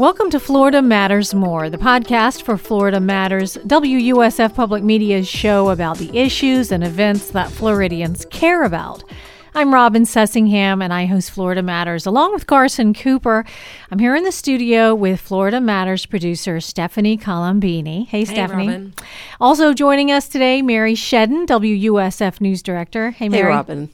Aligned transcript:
Welcome 0.00 0.30
to 0.30 0.40
Florida 0.40 0.80
Matters 0.80 1.34
More, 1.34 1.68
the 1.68 1.76
podcast 1.76 2.40
for 2.40 2.56
Florida 2.56 3.00
Matters, 3.00 3.58
WUSF 3.66 4.54
Public 4.54 4.82
Media's 4.82 5.28
show 5.28 5.68
about 5.68 5.98
the 5.98 6.08
issues 6.18 6.72
and 6.72 6.82
events 6.82 7.32
that 7.32 7.50
Floridians 7.50 8.24
care 8.30 8.62
about. 8.62 9.04
I'm 9.52 9.74
Robin 9.74 10.04
Sussingham, 10.04 10.80
and 10.82 10.92
I 10.92 11.06
host 11.06 11.32
Florida 11.32 11.60
Matters 11.60 12.06
along 12.06 12.32
with 12.32 12.46
Carson 12.46 12.94
Cooper. 12.94 13.44
I'm 13.90 13.98
here 13.98 14.14
in 14.14 14.22
the 14.22 14.30
studio 14.30 14.94
with 14.94 15.20
Florida 15.20 15.60
Matters 15.60 16.06
producer 16.06 16.60
Stephanie 16.60 17.18
Colombini. 17.18 18.06
Hey, 18.06 18.24
Stephanie. 18.24 18.68
Robin. 18.68 18.94
Also 19.40 19.74
joining 19.74 20.12
us 20.12 20.28
today, 20.28 20.62
Mary 20.62 20.94
Shedden, 20.94 21.48
WUSF 21.48 22.40
News 22.40 22.62
Director. 22.62 23.10
Hey, 23.10 23.28
Mary. 23.28 23.42
Hey, 23.42 23.48
Robin. 23.48 23.90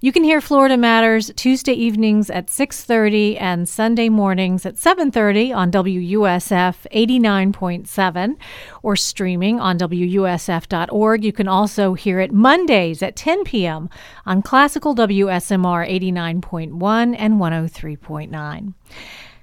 You 0.00 0.10
can 0.10 0.24
hear 0.24 0.40
Florida 0.40 0.76
Matters 0.76 1.30
Tuesday 1.36 1.72
evenings 1.72 2.28
at 2.28 2.48
6:30 2.48 3.38
and 3.40 3.68
Sunday 3.68 4.08
mornings 4.08 4.66
at 4.66 4.74
7:30 4.76 5.52
on 5.52 5.70
WUSF 5.70 6.84
89.7 6.90 8.36
or 8.86 8.94
streaming 8.94 9.58
on 9.58 9.76
WUSF.org. 9.76 11.24
You 11.24 11.32
can 11.32 11.48
also 11.48 11.94
hear 11.94 12.20
it 12.20 12.32
Mondays 12.32 13.02
at 13.02 13.16
10 13.16 13.42
p.m. 13.42 13.90
on 14.24 14.42
Classical 14.42 14.94
WSMR 14.94 15.90
89.1 15.90 17.16
and 17.18 17.34
103.9. 17.34 18.74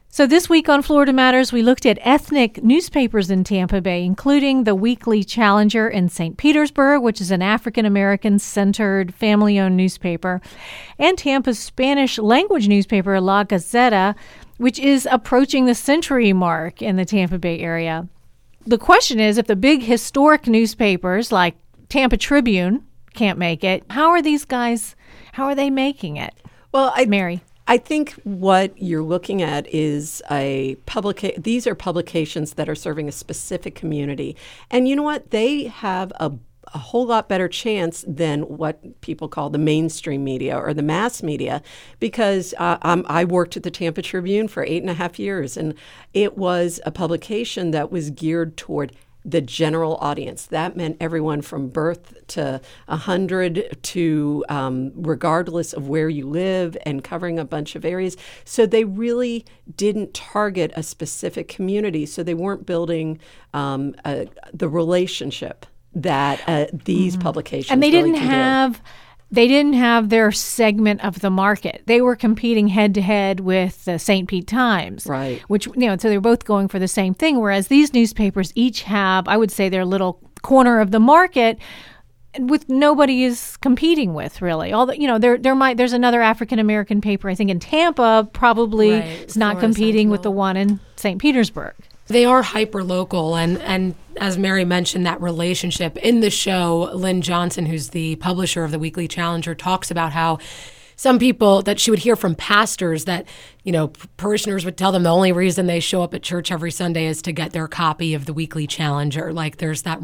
So, 0.07 0.25
this 0.25 0.47
week 0.47 0.69
on 0.69 0.81
Florida 0.81 1.11
Matters, 1.11 1.51
we 1.51 1.61
looked 1.61 1.85
at 1.85 1.99
ethnic 2.03 2.63
newspapers 2.63 3.29
in 3.29 3.43
Tampa 3.43 3.81
Bay, 3.81 4.05
including 4.05 4.63
the 4.63 4.75
Weekly 4.75 5.25
Challenger 5.25 5.89
in 5.89 6.07
St. 6.07 6.37
Petersburg, 6.37 7.01
which 7.01 7.19
is 7.19 7.29
an 7.29 7.41
African 7.41 7.85
American 7.85 8.39
centered, 8.39 9.13
family 9.13 9.59
owned 9.59 9.75
newspaper, 9.75 10.39
and 10.97 11.17
Tampa's 11.17 11.59
Spanish 11.59 12.17
language 12.17 12.69
newspaper, 12.69 13.19
La 13.19 13.43
Gaceta, 13.43 14.15
which 14.55 14.79
is 14.79 15.05
approaching 15.11 15.65
the 15.65 15.75
century 15.75 16.31
mark 16.31 16.81
in 16.81 16.95
the 16.95 17.03
Tampa 17.03 17.37
Bay 17.37 17.59
area. 17.59 18.07
The 18.65 18.77
question 18.77 19.19
is 19.19 19.37
if 19.37 19.47
the 19.47 19.55
big 19.55 19.83
historic 19.83 20.47
newspapers 20.47 21.31
like 21.31 21.55
Tampa 21.89 22.17
Tribune 22.17 22.85
can't 23.13 23.37
make 23.37 23.63
it, 23.63 23.83
how 23.89 24.09
are 24.09 24.21
these 24.21 24.45
guys, 24.45 24.95
how 25.33 25.45
are 25.45 25.55
they 25.55 25.69
making 25.69 26.17
it? 26.17 26.33
Well, 26.71 26.93
I, 26.95 27.05
Mary. 27.05 27.41
I 27.67 27.77
think 27.77 28.13
what 28.23 28.81
you're 28.81 29.03
looking 29.03 29.41
at 29.41 29.67
is 29.73 30.21
a 30.31 30.75
publica- 30.85 31.37
These 31.37 31.67
are 31.67 31.75
publications 31.75 32.53
that 32.53 32.67
are 32.67 32.75
serving 32.75 33.07
a 33.07 33.11
specific 33.11 33.75
community, 33.75 34.35
and 34.71 34.87
you 34.87 34.95
know 34.95 35.03
what? 35.03 35.31
They 35.31 35.65
have 35.65 36.11
a 36.19 36.31
a 36.73 36.79
whole 36.79 37.05
lot 37.05 37.29
better 37.29 37.47
chance 37.47 38.03
than 38.07 38.41
what 38.43 39.01
people 39.01 39.27
call 39.27 39.49
the 39.49 39.57
mainstream 39.57 40.23
media 40.23 40.57
or 40.57 40.73
the 40.73 40.81
mass 40.81 41.23
media, 41.23 41.61
because 41.99 42.53
uh, 42.57 42.77
I 42.81 43.25
worked 43.25 43.57
at 43.57 43.63
the 43.63 43.71
Tampa 43.71 44.01
Tribune 44.01 44.47
for 44.47 44.63
eight 44.63 44.81
and 44.81 44.89
a 44.89 44.95
half 44.95 45.19
years, 45.19 45.57
and 45.57 45.73
it 46.13 46.37
was 46.37 46.79
a 46.85 46.91
publication 46.91 47.71
that 47.71 47.91
was 47.91 48.09
geared 48.09 48.57
toward 48.57 48.93
the 49.25 49.41
general 49.41 49.95
audience. 49.97 50.45
That 50.47 50.75
meant 50.75 50.97
everyone 50.99 51.41
from 51.41 51.69
birth 51.69 52.27
to 52.27 52.59
100 52.87 53.77
to 53.81 54.45
um, 54.49 54.91
regardless 54.95 55.73
of 55.73 55.87
where 55.87 56.09
you 56.09 56.27
live 56.27 56.75
and 56.85 57.03
covering 57.03 57.39
a 57.39 57.45
bunch 57.45 57.75
of 57.75 57.85
areas. 57.85 58.17
So 58.43 58.65
they 58.65 58.83
really 58.83 59.45
didn't 59.75 60.13
target 60.13 60.73
a 60.75 60.83
specific 60.83 61.47
community. 61.47 62.05
So 62.05 62.21
they 62.23 62.33
weren't 62.33 62.65
building 62.65 63.19
um, 63.53 63.95
a, 64.05 64.27
the 64.53 64.67
relationship 64.67 65.65
that 65.95 66.41
uh, 66.47 66.65
these 66.85 67.13
mm-hmm. 67.13 67.23
publications 67.23 67.71
and 67.71 67.81
they 67.81 67.91
really 67.91 68.11
didn't 68.11 68.27
have. 68.27 68.77
Do 68.77 68.89
they 69.33 69.47
didn't 69.47 69.73
have 69.73 70.09
their 70.09 70.31
segment 70.31 71.03
of 71.03 71.21
the 71.21 71.31
market. 71.31 71.81
They 71.87 72.01
were 72.01 72.15
competing 72.15 72.67
head 72.67 72.93
to 72.93 73.01
head 73.01 73.39
with 73.39 73.83
the 73.83 73.97
St. 73.97 74.27
Pete 74.27 74.45
Times, 74.45 75.07
right? 75.07 75.41
Which 75.47 75.65
you 75.65 75.87
know, 75.87 75.97
so 75.97 76.09
they're 76.09 76.21
both 76.21 76.45
going 76.45 76.67
for 76.67 76.77
the 76.77 76.87
same 76.87 77.15
thing. 77.15 77.39
Whereas 77.39 77.67
these 77.67 77.95
newspapers 77.95 78.51
each 78.53 78.83
have, 78.83 79.27
I 79.27 79.37
would 79.37 79.49
say, 79.49 79.69
their 79.69 79.85
little 79.85 80.19
corner 80.43 80.79
of 80.79 80.91
the 80.91 80.99
market 80.99 81.57
with 82.37 82.69
nobody 82.69 83.23
is 83.23 83.57
competing 83.57 84.13
with 84.13 84.39
really. 84.39 84.71
All 84.71 84.85
the, 84.85 84.99
you 84.99 85.07
know, 85.07 85.17
there 85.17 85.39
there 85.39 85.55
might 85.55 85.77
there's 85.77 85.93
another 85.93 86.21
African 86.21 86.59
American 86.59 87.01
paper 87.01 87.27
I 87.27 87.33
think 87.33 87.49
in 87.49 87.59
Tampa 87.59 88.29
probably 88.33 88.91
right. 88.91 89.27
is 89.27 89.35
not 89.35 89.59
competing 89.59 90.11
with 90.11 90.21
the 90.21 90.31
one 90.31 90.57
in 90.57 90.79
St. 90.95 91.19
Petersburg. 91.19 91.73
They 92.13 92.25
are 92.25 92.43
hyper 92.43 92.83
local, 92.83 93.35
and 93.35 93.57
and 93.63 93.95
as 94.17 94.37
Mary 94.37 94.65
mentioned, 94.65 95.03
that 95.07 95.19
relationship. 95.19 95.97
In 95.97 96.19
the 96.19 96.29
show, 96.29 96.91
Lynn 96.93 97.23
Johnson, 97.23 97.65
who's 97.65 97.89
the 97.89 98.17
publisher 98.17 98.63
of 98.63 98.69
the 98.69 98.77
Weekly 98.77 99.07
Challenger, 99.07 99.55
talks 99.55 99.89
about 99.89 100.13
how 100.13 100.37
some 101.03 101.19
people 101.19 101.61
that 101.63 101.81
she 101.81 101.91
would 101.91 101.99
hear 101.99 102.15
from 102.15 102.33
pastors 102.33 103.03
that 103.03 103.27
you 103.63 103.73
know 103.73 103.89
parishioners 104.15 104.63
would 104.63 104.77
tell 104.77 104.93
them 104.93 105.03
the 105.03 105.09
only 105.09 105.33
reason 105.33 105.65
they 105.65 105.81
show 105.81 106.01
up 106.01 106.13
at 106.13 106.23
church 106.23 106.49
every 106.49 106.71
sunday 106.71 107.07
is 107.07 107.21
to 107.21 107.33
get 107.33 107.51
their 107.51 107.67
copy 107.67 108.13
of 108.13 108.25
the 108.25 108.31
weekly 108.31 108.65
challenger. 108.65 109.33
Like 109.33 109.57
there's 109.57 109.81
that 109.81 109.99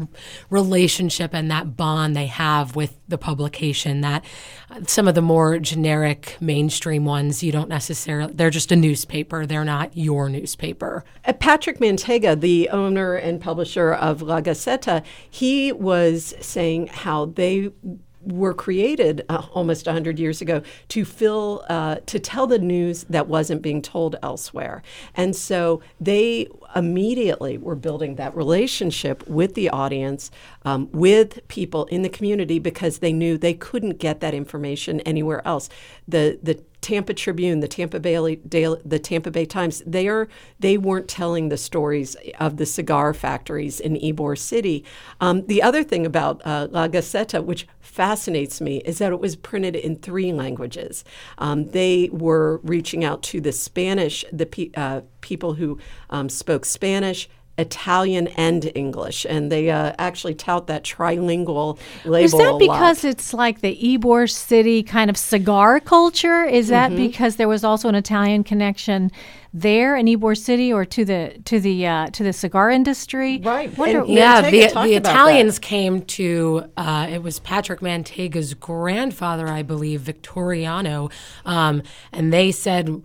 relationship 0.50 1.32
and 1.32 1.50
that 1.50 1.74
bond 1.74 2.14
they 2.14 2.26
have 2.26 2.76
with 2.76 2.98
the 3.08 3.16
publication 3.16 4.02
that 4.02 4.22
uh, 4.70 4.82
some 4.86 5.08
of 5.08 5.14
the 5.14 5.22
more 5.22 5.58
generic 5.58 6.36
mainstream 6.38 7.06
ones 7.06 7.42
you 7.42 7.50
don't 7.50 7.70
necessarily 7.70 8.34
they're 8.34 8.50
just 8.50 8.70
a 8.70 8.76
newspaper. 8.76 9.46
They're 9.46 9.64
not 9.64 9.96
your 9.96 10.28
newspaper. 10.28 11.02
Uh, 11.24 11.32
patrick 11.32 11.78
Manteiga, 11.78 12.38
the 12.38 12.68
owner 12.68 13.14
and 13.14 13.40
publisher 13.40 13.94
of 13.94 14.20
la 14.20 14.42
gaceta 14.42 15.02
he 15.30 15.72
was 15.72 16.34
saying 16.40 16.88
how 16.88 17.24
they 17.24 17.70
were 18.22 18.54
created 18.54 19.24
uh, 19.28 19.46
almost 19.52 19.86
100 19.86 20.18
years 20.18 20.40
ago 20.40 20.62
to 20.88 21.04
fill 21.04 21.64
uh, 21.68 21.96
to 22.06 22.18
tell 22.18 22.46
the 22.46 22.58
news 22.58 23.04
that 23.04 23.28
wasn't 23.28 23.62
being 23.62 23.80
told 23.80 24.16
elsewhere. 24.22 24.82
And 25.14 25.34
so 25.34 25.80
they 26.00 26.48
immediately 26.74 27.58
were 27.58 27.74
building 27.74 28.16
that 28.16 28.34
relationship 28.36 29.26
with 29.28 29.54
the 29.54 29.68
audience 29.70 30.30
um, 30.64 30.88
with 30.92 31.46
people 31.48 31.86
in 31.86 32.02
the 32.02 32.08
community 32.08 32.58
because 32.58 32.98
they 32.98 33.12
knew 33.12 33.36
they 33.36 33.54
couldn't 33.54 33.98
get 33.98 34.20
that 34.20 34.34
information 34.34 35.00
anywhere 35.00 35.46
else 35.46 35.68
the 36.06 36.38
the 36.42 36.60
Tampa 36.80 37.12
Tribune, 37.12 37.60
the 37.60 37.68
Tampa 37.68 38.00
Bay 38.00 38.36
Daily, 38.36 38.80
the 38.84 38.98
Tampa 38.98 39.30
Bay 39.30 39.44
Times, 39.44 39.82
they 39.86 40.08
are 40.08 40.28
they 40.58 40.78
weren't 40.78 41.08
telling 41.08 41.48
the 41.48 41.56
stories 41.56 42.16
of 42.38 42.56
the 42.56 42.66
cigar 42.66 43.12
factories 43.12 43.80
in 43.80 43.94
Ybor 43.96 44.38
City. 44.38 44.84
Um, 45.20 45.46
the 45.46 45.62
other 45.62 45.82
thing 45.82 46.06
about 46.06 46.40
uh, 46.44 46.68
La 46.70 46.88
Gaceta, 46.88 47.44
which 47.44 47.66
fascinates 47.80 48.60
me, 48.60 48.78
is 48.78 48.98
that 48.98 49.12
it 49.12 49.20
was 49.20 49.36
printed 49.36 49.76
in 49.76 49.96
three 49.96 50.32
languages. 50.32 51.04
Um, 51.38 51.70
they 51.70 52.08
were 52.12 52.60
reaching 52.62 53.04
out 53.04 53.22
to 53.24 53.40
the 53.40 53.52
Spanish, 53.52 54.24
the 54.32 54.46
pe- 54.46 54.70
uh, 54.74 55.02
people 55.20 55.54
who 55.54 55.78
um, 56.08 56.28
spoke 56.28 56.59
Spanish 56.64 57.28
Italian 57.60 58.28
and 58.28 58.70
English, 58.74 59.26
and 59.28 59.52
they 59.52 59.70
uh, 59.70 59.92
actually 59.98 60.34
tout 60.34 60.66
that 60.68 60.82
trilingual 60.82 61.78
label. 62.04 62.24
Is 62.24 62.32
that 62.32 62.58
because 62.58 63.04
it's 63.04 63.34
like 63.34 63.60
the 63.60 63.76
Ybor 63.76 64.30
City 64.30 64.82
kind 64.82 65.10
of 65.10 65.16
cigar 65.16 65.78
culture? 65.78 66.44
Is 66.44 66.68
that 66.68 66.90
mm-hmm. 66.90 67.06
because 67.06 67.36
there 67.36 67.48
was 67.48 67.62
also 67.62 67.88
an 67.88 67.94
Italian 67.94 68.44
connection 68.44 69.10
there 69.52 69.96
in 69.96 70.06
Ybor 70.06 70.36
City, 70.36 70.72
or 70.72 70.84
to 70.86 71.04
the 71.04 71.38
to 71.44 71.60
the 71.60 71.86
uh, 71.86 72.06
to 72.10 72.22
the 72.24 72.32
cigar 72.32 72.70
industry? 72.70 73.40
Right. 73.42 73.76
Wonder, 73.76 74.04
yeah, 74.06 74.40
the, 74.40 74.50
the 74.50 74.94
Italians 74.94 75.56
that. 75.56 75.62
came 75.62 76.02
to. 76.02 76.70
Uh, 76.76 77.08
it 77.10 77.22
was 77.22 77.40
Patrick 77.40 77.82
Manteiga's 77.82 78.54
grandfather, 78.54 79.48
I 79.48 79.62
believe, 79.62 80.00
Victoriano, 80.00 81.10
um, 81.44 81.82
and 82.10 82.32
they 82.32 82.52
said, 82.52 83.02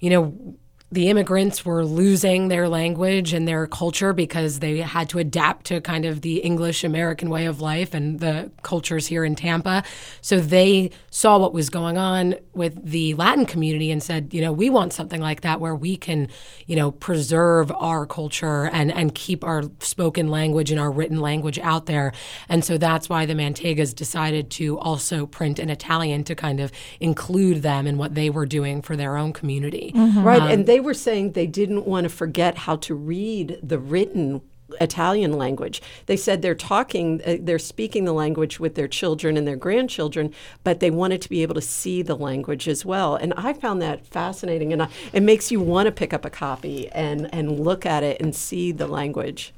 you 0.00 0.10
know 0.10 0.56
the 0.96 1.08
immigrants 1.08 1.64
were 1.64 1.84
losing 1.84 2.48
their 2.48 2.70
language 2.70 3.34
and 3.34 3.46
their 3.46 3.66
culture 3.66 4.12
because 4.12 4.60
they 4.60 4.78
had 4.78 5.10
to 5.10 5.18
adapt 5.18 5.66
to 5.66 5.80
kind 5.82 6.06
of 6.06 6.22
the 6.22 6.38
English 6.38 6.84
American 6.84 7.28
way 7.28 7.44
of 7.44 7.60
life 7.60 7.92
and 7.92 8.20
the 8.20 8.50
cultures 8.62 9.06
here 9.08 9.24
in 9.24 9.34
Tampa. 9.34 9.84
So 10.22 10.40
they 10.40 10.90
saw 11.10 11.38
what 11.38 11.52
was 11.52 11.68
going 11.68 11.98
on 11.98 12.36
with 12.54 12.82
the 12.82 13.12
Latin 13.14 13.44
community 13.44 13.90
and 13.90 14.02
said, 14.02 14.32
you 14.32 14.40
know, 14.40 14.52
we 14.52 14.70
want 14.70 14.94
something 14.94 15.20
like 15.20 15.42
that 15.42 15.60
where 15.60 15.74
we 15.74 15.98
can, 15.98 16.28
you 16.66 16.76
know, 16.76 16.92
preserve 16.92 17.70
our 17.72 18.06
culture 18.06 18.70
and, 18.72 18.90
and 18.90 19.14
keep 19.14 19.44
our 19.44 19.64
spoken 19.80 20.28
language 20.28 20.70
and 20.70 20.80
our 20.80 20.90
written 20.90 21.20
language 21.20 21.58
out 21.58 21.84
there. 21.84 22.12
And 22.48 22.64
so 22.64 22.78
that's 22.78 23.10
why 23.10 23.26
the 23.26 23.34
Manteigas 23.34 23.94
decided 23.94 24.50
to 24.52 24.78
also 24.78 25.26
print 25.26 25.58
in 25.58 25.68
Italian 25.68 26.24
to 26.24 26.34
kind 26.34 26.58
of 26.58 26.72
include 27.00 27.62
them 27.62 27.86
in 27.86 27.98
what 27.98 28.14
they 28.14 28.30
were 28.30 28.46
doing 28.46 28.80
for 28.80 28.96
their 28.96 29.18
own 29.18 29.34
community. 29.34 29.92
Mm-hmm. 29.94 30.22
Right. 30.22 30.40
Um, 30.40 30.50
and 30.50 30.66
they 30.66 30.76
they 30.76 30.80
were 30.86 30.94
saying 30.94 31.32
they 31.32 31.46
didn't 31.46 31.84
want 31.84 32.04
to 32.04 32.08
forget 32.08 32.56
how 32.58 32.76
to 32.76 32.94
read 32.94 33.58
the 33.62 33.78
written 33.78 34.40
Italian 34.80 35.32
language. 35.32 35.80
They 36.06 36.16
said 36.16 36.42
they're 36.42 36.54
talking, 36.54 37.20
uh, 37.24 37.36
they're 37.40 37.58
speaking 37.58 38.04
the 38.04 38.12
language 38.12 38.58
with 38.58 38.74
their 38.74 38.88
children 38.88 39.36
and 39.36 39.46
their 39.46 39.56
grandchildren, 39.56 40.32
but 40.64 40.80
they 40.80 40.90
wanted 40.90 41.22
to 41.22 41.28
be 41.28 41.42
able 41.42 41.54
to 41.54 41.60
see 41.60 42.02
the 42.02 42.16
language 42.16 42.66
as 42.66 42.84
well. 42.84 43.16
And 43.16 43.32
I 43.36 43.52
found 43.52 43.80
that 43.82 44.06
fascinating, 44.06 44.72
and 44.72 44.82
I, 44.82 44.88
it 45.12 45.22
makes 45.22 45.50
you 45.50 45.60
want 45.60 45.86
to 45.86 45.92
pick 45.92 46.12
up 46.12 46.24
a 46.24 46.30
copy 46.30 46.88
and 46.88 47.32
and 47.32 47.60
look 47.60 47.86
at 47.86 48.02
it 48.02 48.20
and 48.20 48.34
see 48.34 48.72
the 48.72 48.86
language. 48.86 49.52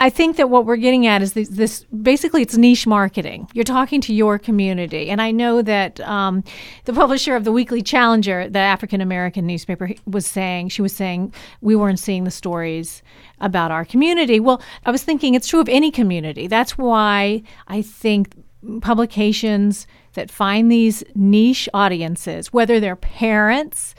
I 0.00 0.10
think 0.10 0.36
that 0.36 0.48
what 0.48 0.64
we're 0.64 0.76
getting 0.76 1.06
at 1.06 1.22
is 1.22 1.32
this, 1.32 1.48
this, 1.48 1.84
basically 2.02 2.42
it's 2.42 2.56
niche 2.56 2.86
marketing. 2.86 3.48
You're 3.52 3.64
talking 3.64 4.00
to 4.02 4.14
your 4.14 4.38
community. 4.38 5.10
And 5.10 5.20
I 5.20 5.32
know 5.32 5.60
that 5.62 6.00
um, 6.00 6.44
the 6.84 6.92
publisher 6.92 7.34
of 7.34 7.44
the 7.44 7.52
Weekly 7.52 7.82
Challenger, 7.82 8.48
the 8.48 8.60
African 8.60 9.00
American 9.00 9.46
newspaper, 9.46 9.90
was 10.06 10.26
saying, 10.26 10.68
she 10.68 10.82
was 10.82 10.94
saying, 10.94 11.34
we 11.60 11.74
weren't 11.74 11.98
seeing 11.98 12.24
the 12.24 12.30
stories 12.30 13.02
about 13.40 13.70
our 13.70 13.84
community. 13.84 14.38
Well, 14.38 14.62
I 14.86 14.90
was 14.92 15.02
thinking 15.02 15.34
it's 15.34 15.48
true 15.48 15.60
of 15.60 15.68
any 15.68 15.90
community. 15.90 16.46
That's 16.46 16.78
why 16.78 17.42
I 17.66 17.82
think 17.82 18.34
publications 18.80 19.86
that 20.14 20.30
find 20.30 20.70
these 20.70 21.02
niche 21.14 21.68
audiences, 21.74 22.52
whether 22.52 22.80
they're 22.80 22.96
parents 22.96 23.94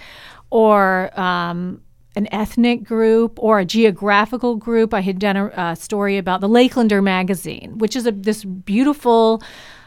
or 0.50 1.18
um, 1.20 1.82
an 2.16 2.28
ethnic 2.32 2.84
group 2.84 3.38
or 3.42 3.60
a 3.60 3.66
geographical 3.66 4.56
group. 4.56 4.94
I 4.94 5.02
had 5.02 5.20
done 5.20 5.38
a, 5.38 5.48
a 5.56 5.76
story 5.76 6.18
about 6.18 6.42
the 6.42 6.50
Lakelander 6.50 7.04
magazine, 7.04 7.78
which 7.78 7.96
is 7.96 8.06
a, 8.06 8.12
this 8.12 8.44
beautiful 8.44 9.42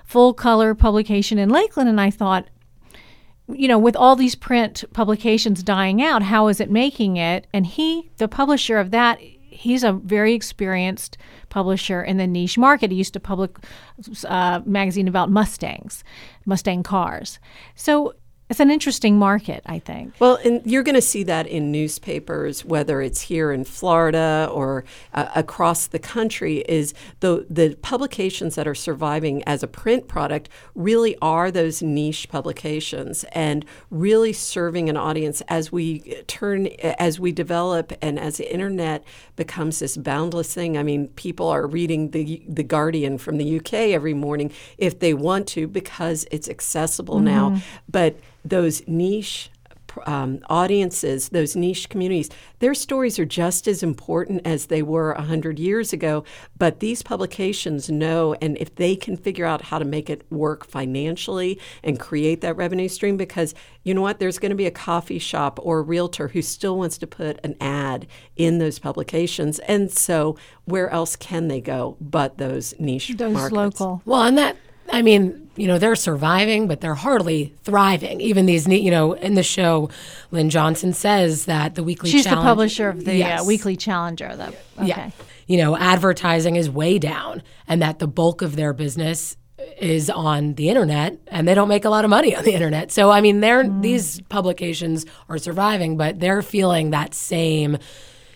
full 0.05 0.35
color 0.35 0.75
publication 0.75 1.39
in 1.39 1.49
Lakeland, 1.49 1.89
and 1.89 2.01
I 2.01 2.11
thought, 2.11 2.47
you 3.49 3.67
know, 3.67 3.79
with 3.79 3.97
all 3.97 4.15
these 4.15 4.35
print 4.35 4.85
publications 4.93 5.63
dying 5.63 6.03
out, 6.03 6.23
how 6.23 6.49
is 6.49 6.61
it 6.61 6.71
making 6.71 7.17
it? 7.17 7.47
And 7.53 7.67
he, 7.67 8.11
the 8.19 8.29
publisher 8.29 8.79
of 8.79 8.91
that, 8.93 9.21
he's 9.21 9.85
a 9.85 9.93
very 9.93 10.35
experienced 10.35 11.19
publisher 11.49 12.03
in 12.03 12.17
the 12.17 12.27
niche 12.27 12.59
market. 12.59 12.91
He 12.91 12.97
used 12.97 13.13
to 13.15 13.21
publish 13.21 13.51
a 14.25 14.33
uh, 14.33 14.63
magazine 14.65 15.09
about 15.09 15.31
Mustangs, 15.31 16.05
Mustang 16.47 16.83
cars. 16.83 17.39
So 17.75 18.15
it's 18.53 18.61
an 18.61 18.71
interesting 18.71 19.19
market, 19.19 19.63
I 19.65 19.79
think. 19.79 20.13
Well, 20.19 20.39
and 20.45 20.61
you're 20.67 20.83
going 20.83 20.95
to 20.95 21.01
see 21.01 21.23
that 21.23 21.47
in 21.47 21.73
newspapers, 21.73 22.67
whether 22.67 23.01
it's 23.01 23.23
here 23.23 23.51
in 23.51 23.65
Florida 23.65 24.47
or 24.53 24.85
uh, 25.15 25.29
across 25.35 25.87
the 25.87 25.99
country. 25.99 26.59
Is 26.69 26.93
the 27.21 27.47
the 27.49 27.79
publications 27.81 28.55
that 28.57 28.69
are 28.69 28.75
surviving 28.75 29.43
as 29.45 29.63
a 29.63 29.67
print 29.67 30.07
product 30.07 30.51
really 30.75 31.17
are 31.23 31.51
those 31.51 31.81
niche 31.81 32.29
publications 32.29 33.25
and 33.33 33.65
really 33.89 34.35
serving 34.35 34.91
an 34.91 34.99
audience 34.99 35.41
as 35.49 35.73
we 35.73 36.01
turn 36.27 36.67
as 36.83 37.19
we 37.19 37.33
develop 37.33 37.95
and 38.03 38.19
as 38.19 38.37
the 38.37 38.53
internet 38.53 39.03
becomes 39.35 39.79
this 39.79 39.97
boundless 39.97 40.53
thing. 40.53 40.77
I 40.77 40.83
mean, 40.83 41.09
people 41.09 41.49
are 41.49 41.67
reading 41.67 42.11
the 42.11 42.43
the 42.47 42.63
Guardian 42.63 43.17
from 43.17 43.39
the 43.39 43.57
UK 43.57 43.73
every 43.97 44.13
morning 44.13 44.53
if 44.77 44.99
they 44.99 45.15
want 45.15 45.47
to 45.49 45.67
because 45.67 46.27
it's 46.31 46.51
accessible 46.51 47.15
mm-hmm. 47.15 47.55
now, 47.55 47.63
but 47.89 48.19
those 48.45 48.87
niche 48.87 49.51
um, 50.07 50.41
audiences, 50.49 51.31
those 51.31 51.57
niche 51.57 51.89
communities, 51.89 52.31
their 52.59 52.75
stories 52.75 53.19
are 53.19 53.25
just 53.25 53.67
as 53.67 53.83
important 53.83 54.47
as 54.47 54.67
they 54.67 54.83
were 54.83 55.13
100 55.15 55.59
years 55.59 55.93
ago. 55.93 56.25
But 56.57 56.81
these 56.81 57.03
publications 57.03 57.91
know, 57.91 58.35
and 58.41 58.57
if 58.59 58.75
they 58.75 58.97
can 58.97 59.17
figure 59.17 59.47
out 59.47 59.63
how 59.63 59.79
to 59.79 59.85
make 59.85 60.09
it 60.09 60.25
work 60.31 60.67
financially 60.67 61.61
and 61.83 61.99
create 61.99 62.41
that 62.41 62.57
revenue 62.57 62.89
stream, 62.89 63.17
because 63.17 63.55
you 63.83 63.95
know 63.95 64.03
what? 64.03 64.19
There's 64.19 64.39
going 64.39 64.51
to 64.51 64.57
be 64.57 64.67
a 64.67 64.71
coffee 64.71 65.19
shop 65.19 65.59
or 65.63 65.81
a 65.81 65.83
realtor 65.83 66.29
who 66.29 66.43
still 66.43 66.79
wants 66.79 66.99
to 66.99 67.07
put 67.07 67.41
an 67.45 67.57
ad 67.61 68.07
in 68.37 68.59
those 68.59 68.79
publications. 68.79 69.59
And 69.61 69.91
so, 69.91 70.37
where 70.65 70.89
else 70.91 71.17
can 71.17 71.49
they 71.49 71.61
go 71.61 71.97
but 72.01 72.39
those 72.39 72.75
niche 72.79 73.15
those 73.17 73.35
markets? 73.35 73.53
local? 73.55 74.03
Well, 74.05 74.23
and 74.23 74.39
that 74.39 74.57
I 74.91 75.03
mean, 75.03 75.51
you 75.57 75.67
know, 75.67 75.79
they're 75.79 75.97
surviving, 75.97 76.67
but 76.67 76.81
they're 76.81 76.95
hardly 76.95 77.55
thriving. 77.63 78.21
Even 78.21 78.47
these, 78.47 78.67
you 78.67 78.91
know, 78.91 79.13
in 79.13 79.35
the 79.35 79.43
show, 79.43 79.91
Lynn 80.31 80.51
Johnson 80.51 80.93
says 80.93 81.45
that 81.45 81.75
the 81.75 81.83
Weekly 81.83 82.11
She's 82.11 82.25
Challenge, 82.25 82.41
the 82.41 82.49
publisher 82.49 82.89
of 82.89 83.05
the 83.05 83.13
uh, 83.13 83.15
yes. 83.15 83.43
uh, 83.43 83.45
Weekly 83.45 83.77
Challenger. 83.77 84.35
The, 84.35 84.49
okay. 84.49 84.87
Yeah. 84.87 85.11
You 85.47 85.59
know, 85.59 85.77
advertising 85.77 86.57
is 86.57 86.71
way 86.71 86.99
down, 86.99 87.43
and 87.69 87.83
that 87.83 87.99
the 87.99 88.07
bulk 88.07 88.43
of 88.43 88.57
their 88.57 88.73
business 88.73 89.37
is 89.79 90.11
on 90.11 90.55
the 90.55 90.69
internet 90.69 91.19
and 91.29 91.47
they 91.47 91.55
don't 91.55 91.69
make 91.69 91.85
a 91.85 91.91
lot 91.91 92.05
of 92.05 92.11
money 92.11 92.35
on 92.35 92.45
the 92.45 92.53
internet. 92.53 92.91
So 92.91 93.11
I 93.11 93.21
mean 93.21 93.41
they're 93.41 93.65
mm. 93.65 93.83
these 93.83 94.21
publications 94.23 95.07
are 95.29 95.39
surviving 95.39 95.97
but 95.97 96.21
they're 96.21 96.43
feeling 96.43 96.91
that 96.91 97.15
same 97.15 97.79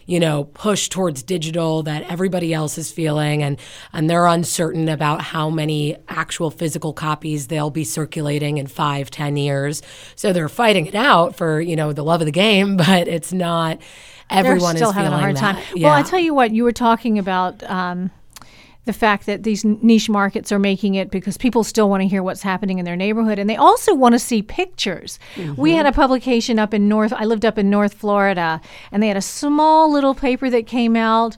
you 0.06 0.20
know, 0.20 0.44
push 0.44 0.88
towards 0.88 1.22
digital 1.22 1.82
that 1.82 2.04
everybody 2.04 2.54
else 2.54 2.78
is 2.78 2.90
feeling, 2.90 3.42
and 3.42 3.58
and 3.92 4.08
they're 4.08 4.26
uncertain 4.26 4.88
about 4.88 5.20
how 5.20 5.50
many 5.50 5.96
actual 6.08 6.50
physical 6.50 6.92
copies 6.92 7.48
they'll 7.48 7.70
be 7.70 7.84
circulating 7.84 8.58
in 8.58 8.66
five, 8.66 9.10
ten 9.10 9.36
years. 9.36 9.82
So 10.14 10.32
they're 10.32 10.48
fighting 10.48 10.86
it 10.86 10.94
out 10.94 11.36
for 11.36 11.60
you 11.60 11.76
know 11.76 11.92
the 11.92 12.04
love 12.04 12.20
of 12.20 12.26
the 12.26 12.32
game, 12.32 12.76
but 12.76 13.08
it's 13.08 13.32
not. 13.32 13.78
Everyone 14.28 14.74
they're 14.74 14.76
still 14.76 14.92
having 14.92 15.12
a 15.12 15.18
hard 15.18 15.36
that. 15.36 15.54
time. 15.54 15.64
Yeah. 15.74 15.88
Well, 15.88 15.98
I 15.98 16.02
tell 16.02 16.18
you 16.18 16.34
what, 16.34 16.50
you 16.50 16.64
were 16.64 16.72
talking 16.72 17.18
about. 17.18 17.62
Um, 17.62 18.10
the 18.86 18.92
fact 18.92 19.26
that 19.26 19.42
these 19.42 19.64
niche 19.64 20.08
markets 20.08 20.50
are 20.50 20.58
making 20.58 20.94
it 20.94 21.10
because 21.10 21.36
people 21.36 21.62
still 21.62 21.90
want 21.90 22.00
to 22.00 22.08
hear 22.08 22.22
what's 22.22 22.42
happening 22.42 22.78
in 22.78 22.84
their 22.84 22.96
neighborhood 22.96 23.38
and 23.38 23.50
they 23.50 23.56
also 23.56 23.94
want 23.94 24.14
to 24.14 24.18
see 24.18 24.42
pictures. 24.42 25.18
Mm-hmm. 25.34 25.60
We 25.60 25.72
had 25.72 25.86
a 25.86 25.92
publication 25.92 26.58
up 26.58 26.72
in 26.72 26.88
North 26.88 27.12
I 27.12 27.24
lived 27.24 27.44
up 27.44 27.58
in 27.58 27.68
North 27.68 27.94
Florida 27.94 28.60
and 28.90 29.02
they 29.02 29.08
had 29.08 29.16
a 29.16 29.22
small 29.22 29.92
little 29.92 30.14
paper 30.14 30.48
that 30.50 30.66
came 30.66 30.96
out 30.96 31.36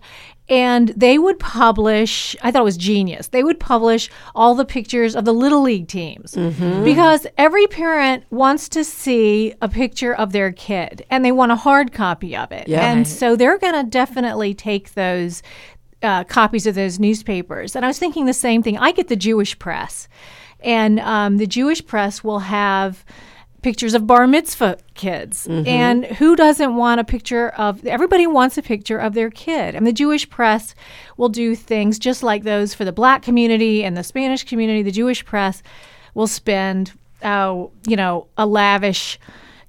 and 0.51 0.89
they 0.97 1.19
would 1.19 1.39
publish 1.39 2.35
i 2.43 2.51
thought 2.51 2.61
it 2.61 2.65
was 2.65 2.77
genius 2.77 3.29
they 3.29 3.45
would 3.45 3.61
publish 3.61 4.11
all 4.35 4.55
the 4.55 4.65
pictures 4.65 5.15
of 5.15 5.25
the 5.25 5.33
little 5.33 5.63
league 5.63 5.89
teams 5.89 6.35
mm-hmm. 6.35 6.85
because 6.85 7.27
every 7.37 7.67
parent 7.67 8.25
wants 8.31 8.69
to 8.69 8.83
see 8.83 9.53
a 9.61 9.69
picture 9.69 10.15
of 10.15 10.33
their 10.33 10.51
kid 10.53 11.05
and 11.11 11.25
they 11.25 11.33
want 11.33 11.53
a 11.53 11.57
hard 11.57 11.93
copy 11.93 12.35
of 12.35 12.51
it 12.51 12.67
yeah. 12.67 12.91
and 12.91 13.07
so 13.07 13.37
they're 13.37 13.59
going 13.59 13.75
to 13.75 13.89
definitely 13.91 14.55
take 14.55 14.95
those 14.95 15.43
uh, 16.03 16.25
copies 16.25 16.67
of 16.67 16.75
those 16.75 16.99
newspapers. 16.99 17.75
And 17.75 17.85
I 17.85 17.89
was 17.89 17.99
thinking 17.99 18.27
the 18.27 18.35
same 18.35 18.63
thing. 18.63 18.79
I 18.79 18.93
get 18.93 19.09
the 19.09 19.17
Jewish 19.17 19.59
press, 19.59 20.09
and 20.61 21.01
um, 21.01 21.37
the 21.39 21.47
Jewish 21.47 21.85
press 21.85 22.23
will 22.23 22.41
have 22.41 23.05
pictures 23.61 23.93
of 23.95 24.07
bar 24.07 24.27
mitzvah 24.27 24.79
kids. 24.95 25.49
Mm-hmm. 25.49 25.67
And 25.67 26.05
who 26.05 26.37
doesn't 26.37 26.77
want 26.77 27.01
a 27.01 27.05
picture 27.05 27.49
of 27.51 27.85
everybody 27.85 28.27
wants 28.27 28.57
a 28.57 28.63
picture 28.63 28.99
of 28.99 29.15
their 29.15 29.31
kid. 29.31 29.75
And 29.75 29.85
the 29.85 29.93
Jewish 29.93 30.31
press 30.31 30.77
will 31.17 31.29
do 31.29 31.57
things 31.57 31.99
just 31.99 32.23
like 32.23 32.45
those 32.45 32.73
for 32.73 32.85
the 32.85 32.93
black 32.93 33.23
community 33.23 33.83
and 33.83 33.97
the 33.97 34.05
Spanish 34.05 34.45
community. 34.45 34.83
The 34.83 34.93
Jewish 34.93 35.25
press 35.25 35.63
will 36.15 36.29
spend 36.29 36.93
uh, 37.23 37.67
you 37.87 37.97
know, 37.97 38.29
a 38.37 38.47
lavish 38.47 39.19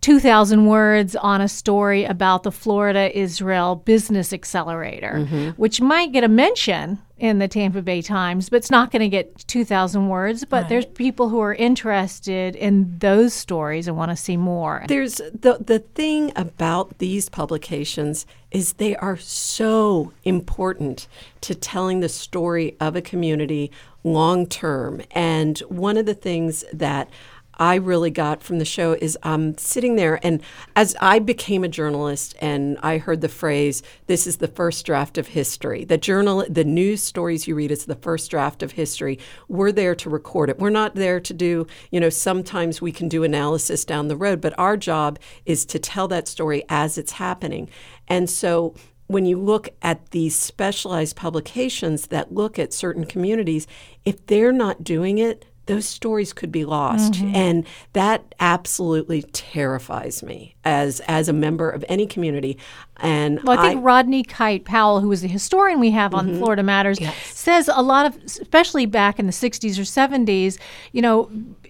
2,000 0.01 0.65
words 0.65 1.15
on 1.15 1.41
a 1.41 1.47
story 1.47 2.05
about 2.05 2.43
the 2.43 2.51
Florida 2.51 3.17
Israel 3.17 3.75
Business 3.75 4.31
Accelerator, 4.31 5.13
mm-hmm. 5.17 5.49
which 5.51 5.81
might 5.81 6.13
get 6.13 6.23
a 6.23 6.29
mention 6.29 6.99
in 7.17 7.39
the 7.39 7.49
Tampa 7.49 7.81
Bay 7.81 8.01
Times, 8.01 8.49
but 8.49 8.57
it's 8.57 8.71
not 8.71 8.91
going 8.91 9.01
to 9.01 9.09
get 9.09 9.45
2,000 9.47 10.07
words. 10.07 10.45
But 10.45 10.63
right. 10.63 10.69
there's 10.69 10.85
people 10.85 11.27
who 11.27 11.41
are 11.41 11.53
interested 11.53 12.55
in 12.55 12.97
those 12.99 13.33
stories 13.33 13.87
and 13.87 13.97
want 13.97 14.11
to 14.11 14.15
see 14.15 14.37
more. 14.37 14.85
There's 14.87 15.15
the, 15.17 15.57
the 15.59 15.79
thing 15.79 16.31
about 16.37 16.99
these 16.99 17.27
publications 17.27 18.25
is 18.51 18.73
they 18.73 18.95
are 18.95 19.17
so 19.17 20.13
important 20.23 21.07
to 21.41 21.53
telling 21.53 21.99
the 21.99 22.09
story 22.09 22.77
of 22.79 22.95
a 22.95 23.01
community 23.01 23.69
long 24.03 24.47
term. 24.47 25.01
And 25.11 25.59
one 25.67 25.97
of 25.97 26.05
the 26.05 26.13
things 26.13 26.63
that 26.71 27.09
I 27.59 27.75
really 27.75 28.09
got 28.09 28.41
from 28.41 28.57
the 28.57 28.65
show 28.65 28.93
is 28.93 29.17
um, 29.21 29.57
sitting 29.57 29.97
there, 29.97 30.19
and 30.25 30.41
as 30.75 30.95
I 31.01 31.19
became 31.19 31.63
a 31.63 31.67
journalist, 31.67 32.35
and 32.39 32.77
I 32.81 32.97
heard 32.97 33.21
the 33.21 33.27
phrase, 33.27 33.83
"This 34.07 34.25
is 34.25 34.37
the 34.37 34.47
first 34.47 34.85
draft 34.85 35.17
of 35.17 35.27
history." 35.27 35.83
The 35.83 35.97
journal, 35.97 36.45
the 36.49 36.63
news 36.63 37.03
stories 37.03 37.47
you 37.47 37.55
read, 37.55 37.69
is 37.69 37.85
the 37.85 37.95
first 37.95 38.31
draft 38.31 38.63
of 38.63 38.71
history. 38.71 39.19
We're 39.49 39.73
there 39.73 39.95
to 39.95 40.09
record 40.09 40.49
it. 40.49 40.57
We're 40.57 40.69
not 40.69 40.95
there 40.95 41.19
to 41.19 41.33
do, 41.33 41.67
you 41.91 41.99
know. 41.99 42.09
Sometimes 42.09 42.81
we 42.81 42.91
can 42.93 43.09
do 43.09 43.23
analysis 43.23 43.85
down 43.85 44.07
the 44.07 44.15
road, 44.15 44.39
but 44.39 44.57
our 44.57 44.77
job 44.77 45.19
is 45.45 45.65
to 45.65 45.79
tell 45.79 46.07
that 46.07 46.27
story 46.27 46.63
as 46.69 46.97
it's 46.97 47.13
happening. 47.13 47.69
And 48.07 48.29
so 48.29 48.73
when 49.07 49.25
you 49.25 49.39
look 49.39 49.69
at 49.81 50.11
these 50.11 50.35
specialized 50.35 51.15
publications 51.15 52.07
that 52.07 52.31
look 52.31 52.59
at 52.59 52.71
certain 52.71 53.05
communities, 53.05 53.65
if 54.05 54.23
they're 54.27 54.51
not 54.51 54.83
doing 54.83 55.17
it, 55.17 55.45
those 55.69 55.85
stories 55.85 56.33
could 56.33 56.51
be 56.51 56.65
lost 56.65 57.13
mm-hmm. 57.13 57.35
and 57.35 57.67
that 57.93 58.33
absolutely 58.39 59.21
terrifies 59.21 60.23
me 60.23 60.55
as 60.65 60.99
as 61.01 61.29
a 61.29 61.33
member 61.33 61.69
of 61.69 61.85
any 61.87 62.07
community 62.07 62.57
and 63.01 63.41
well, 63.43 63.59
I 63.59 63.69
think 63.69 63.79
I, 63.79 63.83
Rodney 63.83 64.23
Kite 64.23 64.65
Powell 64.65 65.01
who 65.01 65.11
is 65.11 65.21
the 65.21 65.27
historian 65.27 65.79
we 65.79 65.91
have 65.91 66.13
on 66.13 66.27
mm-hmm. 66.27 66.37
Florida 66.39 66.63
Matters 66.63 66.99
yes. 66.99 67.15
says 67.33 67.69
a 67.73 67.81
lot 67.81 68.05
of, 68.05 68.17
especially 68.23 68.85
back 68.85 69.19
in 69.19 69.25
the 69.25 69.31
60s 69.31 69.77
or 69.77 69.83
70s, 69.83 70.57
you 70.91 71.01
know, 71.01 71.29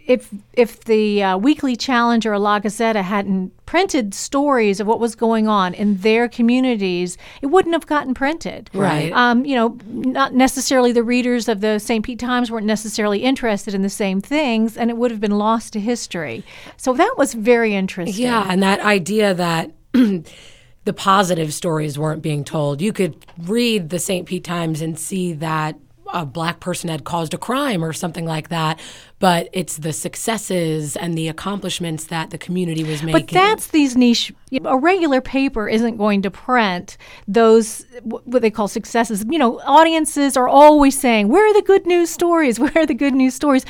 if 0.09 0.33
if 0.53 0.85
the 0.85 1.21
uh, 1.21 1.37
Weekly 1.37 1.75
Challenger 1.75 2.33
or 2.33 2.39
La 2.39 2.59
Gaceta 2.59 3.03
hadn't 3.03 3.55
printed 3.67 4.15
stories 4.15 4.79
of 4.79 4.87
what 4.87 4.99
was 4.99 5.13
going 5.13 5.47
on 5.47 5.75
in 5.75 5.97
their 5.97 6.27
communities, 6.27 7.15
it 7.43 7.45
wouldn't 7.45 7.73
have 7.73 7.85
gotten 7.85 8.15
printed. 8.15 8.71
Right. 8.73 9.13
Um, 9.13 9.45
you 9.45 9.55
know, 9.55 9.77
not 9.85 10.33
necessarily 10.33 10.91
the 10.91 11.03
readers 11.03 11.47
of 11.47 11.61
the 11.61 11.77
St. 11.77 12.03
Pete 12.03 12.17
Times 12.17 12.49
weren't 12.49 12.65
necessarily 12.65 13.19
interested 13.19 13.75
in 13.75 13.83
the 13.83 13.89
same 13.89 14.19
things, 14.19 14.75
and 14.75 14.89
it 14.89 14.97
would 14.97 15.11
have 15.11 15.21
been 15.21 15.37
lost 15.37 15.73
to 15.73 15.79
history. 15.79 16.43
So 16.75 16.93
that 16.93 17.13
was 17.15 17.35
very 17.35 17.75
interesting. 17.75 18.23
Yeah, 18.23 18.47
and 18.49 18.63
that 18.63 18.79
idea 18.79 19.35
that. 19.35 19.71
the 20.85 20.93
positive 20.93 21.53
stories 21.53 21.99
weren't 21.99 22.21
being 22.21 22.43
told. 22.43 22.81
You 22.81 22.93
could 22.93 23.25
read 23.37 23.89
the 23.89 23.99
St. 23.99 24.27
Pete 24.27 24.43
Times 24.43 24.81
and 24.81 24.97
see 24.97 25.33
that 25.33 25.77
a 26.13 26.25
black 26.25 26.59
person 26.59 26.89
had 26.89 27.03
caused 27.03 27.33
a 27.33 27.37
crime 27.37 27.83
or 27.83 27.93
something 27.93 28.25
like 28.25 28.49
that, 28.49 28.79
but 29.19 29.49
it's 29.51 29.77
the 29.77 29.93
successes 29.93 30.95
and 30.95 31.17
the 31.17 31.27
accomplishments 31.27 32.05
that 32.05 32.29
the 32.29 32.37
community 32.37 32.83
was 32.83 33.03
making. 33.03 33.25
But 33.25 33.27
that's 33.27 33.67
these 33.67 33.95
niche. 33.95 34.33
A 34.63 34.77
regular 34.77 35.21
paper 35.21 35.67
isn't 35.67 35.97
going 35.97 36.21
to 36.23 36.31
print 36.31 36.97
those 37.27 37.85
what 38.03 38.41
they 38.41 38.49
call 38.49 38.67
successes. 38.67 39.23
You 39.29 39.37
know, 39.37 39.59
audiences 39.59 40.37
are 40.37 40.47
always 40.47 40.97
saying, 40.99 41.27
"Where 41.27 41.45
are 41.49 41.53
the 41.53 41.61
good 41.61 41.85
news 41.85 42.09
stories? 42.09 42.59
Where 42.59 42.71
are 42.75 42.85
the 42.85 42.93
good 42.93 43.13
news 43.13 43.35
stories?" 43.35 43.65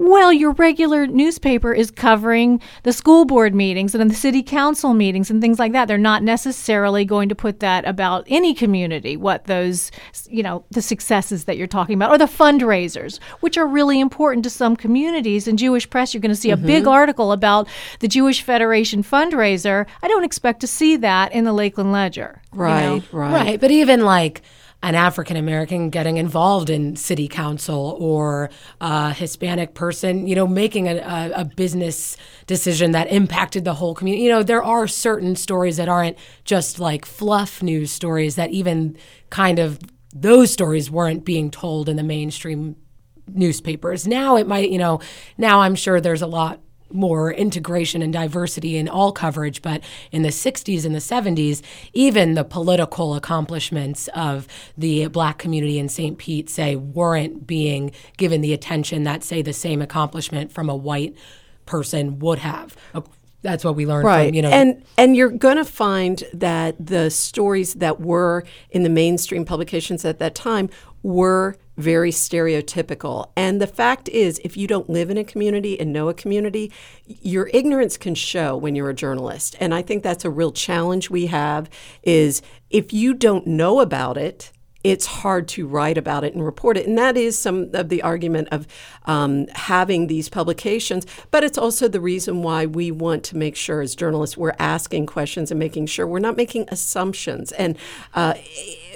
Well, 0.00 0.32
your 0.32 0.52
regular 0.52 1.06
newspaper 1.06 1.74
is 1.74 1.90
covering 1.90 2.62
the 2.84 2.92
school 2.92 3.26
board 3.26 3.54
meetings 3.54 3.94
and 3.94 4.10
the 4.10 4.14
city 4.14 4.42
council 4.42 4.94
meetings 4.94 5.30
and 5.30 5.42
things 5.42 5.58
like 5.58 5.72
that. 5.72 5.88
They're 5.88 5.98
not 5.98 6.22
necessarily 6.22 7.04
going 7.04 7.28
to 7.28 7.34
put 7.34 7.60
that 7.60 7.86
about 7.86 8.24
any 8.26 8.54
community, 8.54 9.18
what 9.18 9.44
those, 9.44 9.90
you 10.26 10.42
know, 10.42 10.64
the 10.70 10.80
successes 10.80 11.44
that 11.44 11.58
you're 11.58 11.66
talking 11.66 11.96
about, 11.96 12.10
or 12.10 12.16
the 12.16 12.24
fundraisers, 12.24 13.20
which 13.40 13.58
are 13.58 13.66
really 13.66 14.00
important 14.00 14.42
to 14.44 14.50
some 14.50 14.74
communities. 14.74 14.89
In 14.90 15.56
Jewish 15.56 15.88
press, 15.88 16.12
you're 16.12 16.20
going 16.20 16.30
to 16.30 16.36
see 16.36 16.50
mm-hmm. 16.50 16.64
a 16.64 16.66
big 16.66 16.86
article 16.86 17.32
about 17.32 17.68
the 18.00 18.08
Jewish 18.08 18.42
Federation 18.42 19.02
fundraiser. 19.02 19.86
I 20.02 20.08
don't 20.08 20.24
expect 20.24 20.60
to 20.60 20.66
see 20.66 20.96
that 20.96 21.32
in 21.32 21.44
the 21.44 21.52
Lakeland 21.52 21.92
Ledger. 21.92 22.42
Right, 22.52 22.82
you 22.82 22.88
know? 22.88 23.02
right. 23.12 23.32
Right. 23.32 23.60
But 23.60 23.70
even 23.70 24.04
like, 24.04 24.42
an 24.82 24.94
African 24.94 25.36
American 25.36 25.90
getting 25.90 26.16
involved 26.16 26.70
in 26.70 26.96
city 26.96 27.28
council 27.28 27.96
or 28.00 28.50
a 28.80 29.12
Hispanic 29.12 29.74
person, 29.74 30.26
you 30.26 30.34
know, 30.34 30.46
making 30.46 30.88
a, 30.88 30.96
a, 30.96 31.40
a, 31.42 31.44
business 31.44 32.16
decision 32.46 32.92
that 32.92 33.12
impacted 33.12 33.64
the 33.64 33.74
whole 33.74 33.94
community. 33.94 34.24
You 34.24 34.30
know, 34.30 34.42
there 34.42 34.62
are 34.62 34.88
certain 34.88 35.36
stories 35.36 35.76
that 35.76 35.88
aren't 35.88 36.16
just 36.44 36.80
like 36.80 37.04
fluff 37.04 37.62
news 37.62 37.90
stories 37.90 38.36
that 38.36 38.50
even 38.50 38.96
kind 39.28 39.58
of 39.58 39.78
those 40.14 40.50
stories 40.50 40.90
weren't 40.90 41.24
being 41.24 41.50
told 41.50 41.88
in 41.88 41.96
the 41.96 42.02
mainstream 42.02 42.76
newspapers. 43.34 44.06
Now 44.06 44.36
it 44.36 44.46
might, 44.46 44.70
you 44.70 44.78
know, 44.78 45.00
now 45.38 45.60
I'm 45.60 45.74
sure 45.74 46.00
there's 46.00 46.22
a 46.22 46.26
lot 46.26 46.60
more 46.92 47.32
integration 47.32 48.02
and 48.02 48.12
diversity 48.12 48.76
in 48.76 48.88
all 48.88 49.12
coverage, 49.12 49.62
but 49.62 49.82
in 50.10 50.22
the 50.22 50.30
60s 50.30 50.84
and 50.84 50.94
the 50.94 50.98
70s, 50.98 51.62
even 51.92 52.34
the 52.34 52.44
political 52.44 53.14
accomplishments 53.14 54.08
of 54.08 54.48
the 54.76 55.06
black 55.06 55.38
community 55.38 55.78
in 55.78 55.88
St. 55.88 56.18
Pete, 56.18 56.50
say, 56.50 56.76
weren't 56.76 57.46
being 57.46 57.92
given 58.16 58.40
the 58.40 58.52
attention 58.52 59.04
that, 59.04 59.22
say, 59.22 59.42
the 59.42 59.52
same 59.52 59.80
accomplishment 59.80 60.52
from 60.52 60.68
a 60.68 60.76
white 60.76 61.14
person 61.66 62.18
would 62.18 62.40
have. 62.40 62.76
That's 63.42 63.64
what 63.64 63.74
we 63.74 63.86
learned 63.86 64.04
right. 64.04 64.28
from, 64.28 64.34
you 64.34 64.42
know. 64.42 64.50
And 64.50 64.84
and 64.98 65.16
you're 65.16 65.30
going 65.30 65.56
to 65.56 65.64
find 65.64 66.24
that 66.34 66.74
the 66.84 67.10
stories 67.10 67.74
that 67.74 68.00
were 68.00 68.44
in 68.70 68.82
the 68.82 68.90
mainstream 68.90 69.44
publications 69.44 70.04
at 70.04 70.18
that 70.18 70.34
time 70.34 70.68
were 71.02 71.56
very 71.76 72.10
stereotypical. 72.10 73.30
And 73.36 73.60
the 73.60 73.66
fact 73.66 74.08
is, 74.10 74.38
if 74.44 74.56
you 74.56 74.66
don't 74.66 74.90
live 74.90 75.08
in 75.10 75.16
a 75.16 75.24
community 75.24 75.80
and 75.80 75.92
know 75.92 76.10
a 76.10 76.14
community, 76.14 76.70
your 77.06 77.48
ignorance 77.54 77.96
can 77.96 78.14
show 78.14 78.56
when 78.56 78.74
you're 78.74 78.90
a 78.90 78.94
journalist. 78.94 79.56
And 79.60 79.74
I 79.74 79.80
think 79.80 80.02
that's 80.02 80.24
a 80.24 80.30
real 80.30 80.52
challenge 80.52 81.08
we 81.08 81.26
have 81.26 81.70
is 82.02 82.42
if 82.68 82.92
you 82.92 83.14
don't 83.14 83.46
know 83.46 83.80
about 83.80 84.18
it, 84.18 84.52
it's 84.82 85.06
hard 85.06 85.46
to 85.48 85.66
write 85.66 85.98
about 85.98 86.24
it 86.24 86.34
and 86.34 86.44
report 86.44 86.76
it. 86.76 86.86
And 86.86 86.96
that 86.96 87.16
is 87.16 87.38
some 87.38 87.70
of 87.74 87.88
the 87.88 88.02
argument 88.02 88.48
of 88.50 88.66
um, 89.04 89.46
having 89.48 90.06
these 90.06 90.28
publications. 90.28 91.06
But 91.30 91.44
it's 91.44 91.58
also 91.58 91.88
the 91.88 92.00
reason 92.00 92.42
why 92.42 92.66
we 92.66 92.90
want 92.90 93.24
to 93.24 93.36
make 93.36 93.56
sure, 93.56 93.80
as 93.80 93.94
journalists, 93.94 94.36
we're 94.36 94.54
asking 94.58 95.06
questions 95.06 95.50
and 95.50 95.58
making 95.58 95.86
sure 95.86 96.06
we're 96.06 96.18
not 96.18 96.36
making 96.36 96.66
assumptions. 96.68 97.52
And 97.52 97.76
uh, 98.14 98.34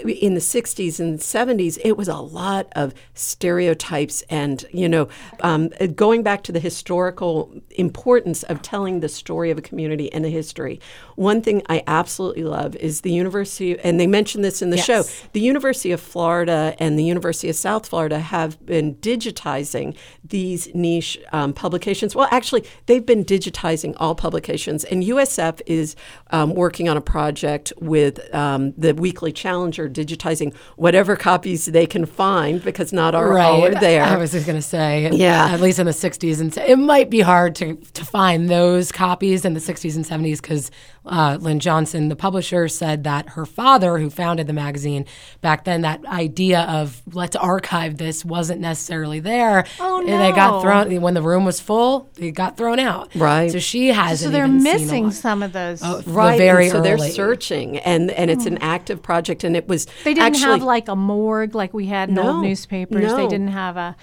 in 0.03 0.35
the 0.35 0.41
60s 0.41 1.01
and 1.01 1.19
70s, 1.19 1.79
it 1.85 1.97
was 1.97 2.09
a 2.09 2.17
lot 2.17 2.69
of 2.73 2.95
stereotypes 3.15 4.23
and, 4.31 4.65
you 4.73 4.89
know, 4.89 5.09
um, 5.41 5.71
going 5.95 6.23
back 6.23 6.43
to 6.45 6.53
the 6.53 6.61
historical 6.61 7.55
importance 7.71 8.43
of 8.45 8.63
telling 8.63 9.01
the 9.01 9.09
story 9.09 9.51
of 9.51 9.59
a 9.59 9.63
community 9.63 10.13
and 10.13 10.25
a 10.25 10.29
history. 10.29 10.81
One 11.17 11.43
thing 11.43 11.63
I 11.69 11.83
absolutely 11.87 12.45
love 12.45 12.77
is 12.77 13.03
the 13.03 13.13
University, 13.13 13.79
and 13.81 14.01
they 14.01 14.07
mentioned 14.07 14.45
this 14.45 14.63
in 14.63 14.71
the 14.71 14.77
yes. 14.77 14.87
show, 14.87 15.05
the 15.33 15.41
University 15.41 15.93
of 15.93 16.01
Florida 16.01 16.75
and 16.79 16.99
the 16.99 17.05
University 17.05 17.49
of 17.49 17.57
South 17.57 17.87
Florida 17.87 18.19
have 18.19 18.65
been 18.65 18.97
digitizing 18.97 19.97
these 20.25 20.73
niche 20.75 21.19
um, 21.33 21.53
publications. 21.53 22.15
Well, 22.15 22.29
actually, 22.31 22.65
they've 22.87 23.05
been 23.05 23.25
digitizing 23.25 23.95
all 23.99 24.15
publications, 24.15 24.85
and 24.85 25.03
USF 25.05 25.61
is 25.67 25.97
um, 26.31 26.55
working 26.55 26.89
on 26.89 26.97
a 26.97 27.01
project 27.01 27.73
with 27.81 28.35
um, 28.35 28.73
the 28.77 28.95
Weekly 28.95 29.33
Challenger 29.33 29.84
digitizing 29.89 30.55
whatever 30.77 31.17
copies 31.17 31.67
they 31.67 31.87
can 31.87 32.07
find 32.07 32.63
because 32.63 32.93
not 32.93 33.15
all, 33.15 33.25
right. 33.25 33.45
all 33.45 33.65
are 33.65 33.75
there. 33.75 34.05
I 34.05 34.17
was 34.17 34.33
just 34.33 34.47
going 34.47 34.59
to 34.59 34.63
say, 34.63 35.11
yeah, 35.13 35.49
at 35.51 35.61
least 35.61 35.79
in 35.79 35.87
the 35.87 35.93
60s, 35.93 36.41
and 36.41 36.57
it 36.59 36.79
might 36.79 37.11
be 37.11 37.21
hard 37.21 37.55
to, 37.57 37.75
to 37.75 38.05
find 38.05 38.49
those 38.49 38.93
copies 38.93 39.45
in 39.45 39.55
the 39.55 39.61
60s 39.61 39.97
and 39.97 40.05
70s 40.05 40.41
because 40.41 40.71
uh, 41.07 41.39
Lynn 41.41 41.61
Johnson, 41.61 42.09
the 42.09 42.17
publisher, 42.17 42.69
said 42.69 43.05
that 43.05 43.31
her 43.31 43.45
father, 43.45 43.99
who 43.99 44.09
founded 44.11 44.47
the 44.47 44.53
magazine 44.53 45.05
back 45.41 45.65
then, 45.65 45.83
that 45.83 46.05
idea 46.07 46.63
of 46.63 47.03
let's 47.13 47.37
archive 47.37 47.99
this 47.99 48.25
wasn't 48.25 48.61
necessarily 48.61 49.21
there. 49.21 49.67
Oh 49.81 50.01
no! 50.01 50.13
And 50.13 50.23
they 50.23 50.33
got 50.33 50.63
thrown 50.63 51.01
when 51.01 51.15
the 51.15 51.23
room 51.23 51.45
was 51.45 51.61
full. 51.61 52.11
They 52.15 52.31
got 52.31 52.57
thrown 52.57 52.79
out. 52.79 53.15
Right. 53.15 53.51
So 53.51 53.59
she 53.59 53.89
hasn't. 53.89 54.29
So 54.29 54.33
they're 54.33 54.49
missing 54.49 55.11
some 55.11 55.43
of 55.43 55.53
those. 55.53 55.81
Oh, 55.83 56.03
right. 56.07 56.39
Very 56.39 56.71
so 56.71 56.79
early. 56.79 56.89
they're 56.89 57.11
searching, 57.11 57.79
and 57.79 58.11
and 58.11 58.31
it's 58.31 58.47
an 58.47 58.59
active 58.59 59.03
project, 59.03 59.45
and 59.45 59.57
it 59.57 59.69
was. 59.69 59.87
They 60.05 60.15
didn't 60.15 60.27
actually, 60.35 60.53
have 60.53 60.63
like 60.63 60.89
a 60.89 60.97
morgue 60.97 61.55
like 61.55 61.75
we 61.75 61.87
had 61.87 62.09
in 62.09 62.15
no, 62.15 62.37
old 62.37 62.45
newspapers. 62.45 63.05
No. 63.05 63.17
They 63.17 63.29
didn't 63.29 63.49
have 63.49 63.77
a. 63.77 63.97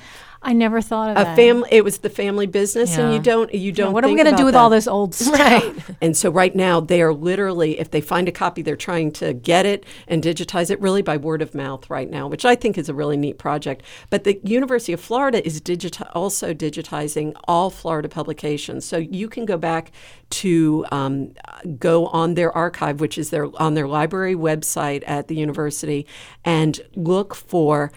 I 0.43 0.53
never 0.53 0.81
thought 0.81 1.12
of 1.12 1.17
a 1.17 1.24
that. 1.24 1.36
family. 1.36 1.69
It 1.71 1.83
was 1.83 2.00
the 2.00 2.10
family 2.10 2.48
business, 2.48 2.98
yeah. 2.98 3.05
and 3.05 3.13
you 3.13 3.19
don't 3.19 3.53
you 3.53 3.71
don't. 3.71 3.88
Yeah, 3.89 3.93
what 3.93 4.03
are 4.03 4.07
we 4.07 4.15
going 4.15 4.31
to 4.31 4.36
do 4.36 4.45
with 4.45 4.53
that. 4.53 4.60
all 4.60 4.71
this 4.71 4.88
old 4.88 5.13
stuff? 5.15 5.39
Right. 5.39 5.74
and 6.01 6.17
so 6.17 6.31
right 6.31 6.55
now 6.55 6.79
they 6.79 7.01
are 7.01 7.13
literally, 7.13 7.79
if 7.79 7.91
they 7.91 8.01
find 8.01 8.27
a 8.27 8.31
copy, 8.31 8.63
they're 8.63 8.75
trying 8.75 9.12
to 9.13 9.33
get 9.33 9.67
it 9.67 9.86
and 10.07 10.24
digitize 10.24 10.71
it 10.71 10.81
really 10.81 11.03
by 11.03 11.17
word 11.17 11.43
of 11.43 11.53
mouth 11.53 11.88
right 11.91 12.10
now, 12.10 12.27
which 12.27 12.43
I 12.43 12.55
think 12.55 12.77
is 12.77 12.89
a 12.89 12.93
really 12.93 13.17
neat 13.17 13.38
project. 13.38 13.83
But 14.10 14.24
the 14.24 14.39
University 14.43 14.93
of 14.93 15.00
Florida 15.00 15.45
is 15.45 15.62
digiti- 15.62 16.10
also 16.15 16.55
digitizing 16.55 17.36
all 17.48 17.69
Florida 17.69 18.10
publications, 18.10 18.83
so 18.83 18.98
you 18.98 19.29
can 19.29 19.45
go 19.45 19.57
back 19.57 19.91
to 20.31 20.86
um, 20.91 21.33
go 21.77 22.07
on 22.07 22.33
their 22.33 22.51
archive, 22.55 23.00
which 23.00 23.19
is 23.19 23.29
their 23.29 23.48
on 23.62 23.75
their 23.75 23.88
library 23.88 24.36
website 24.36 25.03
at 25.05 25.27
the 25.27 25.36
university, 25.36 26.07
and 26.43 26.81
look 26.95 27.36
for 27.36 27.91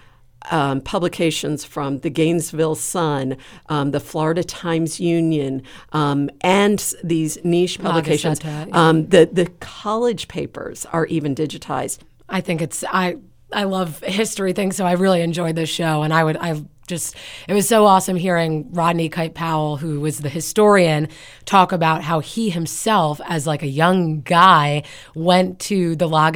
um, 0.51 0.81
publications 0.81 1.65
from 1.65 1.99
the 1.99 2.11
Gainesville 2.11 2.75
Sun, 2.75 3.37
um, 3.69 3.91
the 3.91 4.01
Florida 4.01 4.45
Times 4.45 5.01
Union, 5.01 5.63
um, 5.93 6.31
and 6.43 6.95
these 7.03 7.43
niche 7.45 7.81
publications. 7.81 8.41
Um, 8.73 9.07
the 9.09 9.29
the 9.31 9.47
college 9.61 10.29
papers 10.29 10.87
are 10.87 11.07
even 11.07 11.35
digitized. 11.35 11.99
I 12.29 12.41
think 12.41 12.63
it's 12.63 12.85
I 12.91 13.17
I 13.53 13.65
love 13.65 14.01
history 14.01 14.53
things, 14.53 14.77
so 14.77 14.85
I 14.85 14.93
really 14.93 15.21
enjoyed 15.23 15.57
this 15.57 15.69
show, 15.71 16.03
and 16.03 16.13
I 16.13 16.25
would 16.25 16.37
I 16.37 16.63
just 16.87 17.17
it 17.49 17.55
was 17.55 17.67
so 17.67 17.87
awesome 17.87 18.17
hearing 18.17 18.69
Rodney 18.73 19.09
Kite 19.09 19.35
Powell, 19.35 19.77
who 19.77 20.01
was 20.01 20.21
the 20.21 20.29
historian, 20.29 21.09
talk 21.45 21.73
about 21.73 22.03
how 22.03 22.21
he 22.21 22.51
himself, 22.51 23.21
as 23.27 23.47
like 23.47 23.63
a 23.63 23.69
young 23.69 24.21
guy, 24.21 24.83
went 25.15 25.59
to 25.61 25.97
the 25.97 26.09
La 26.09 26.33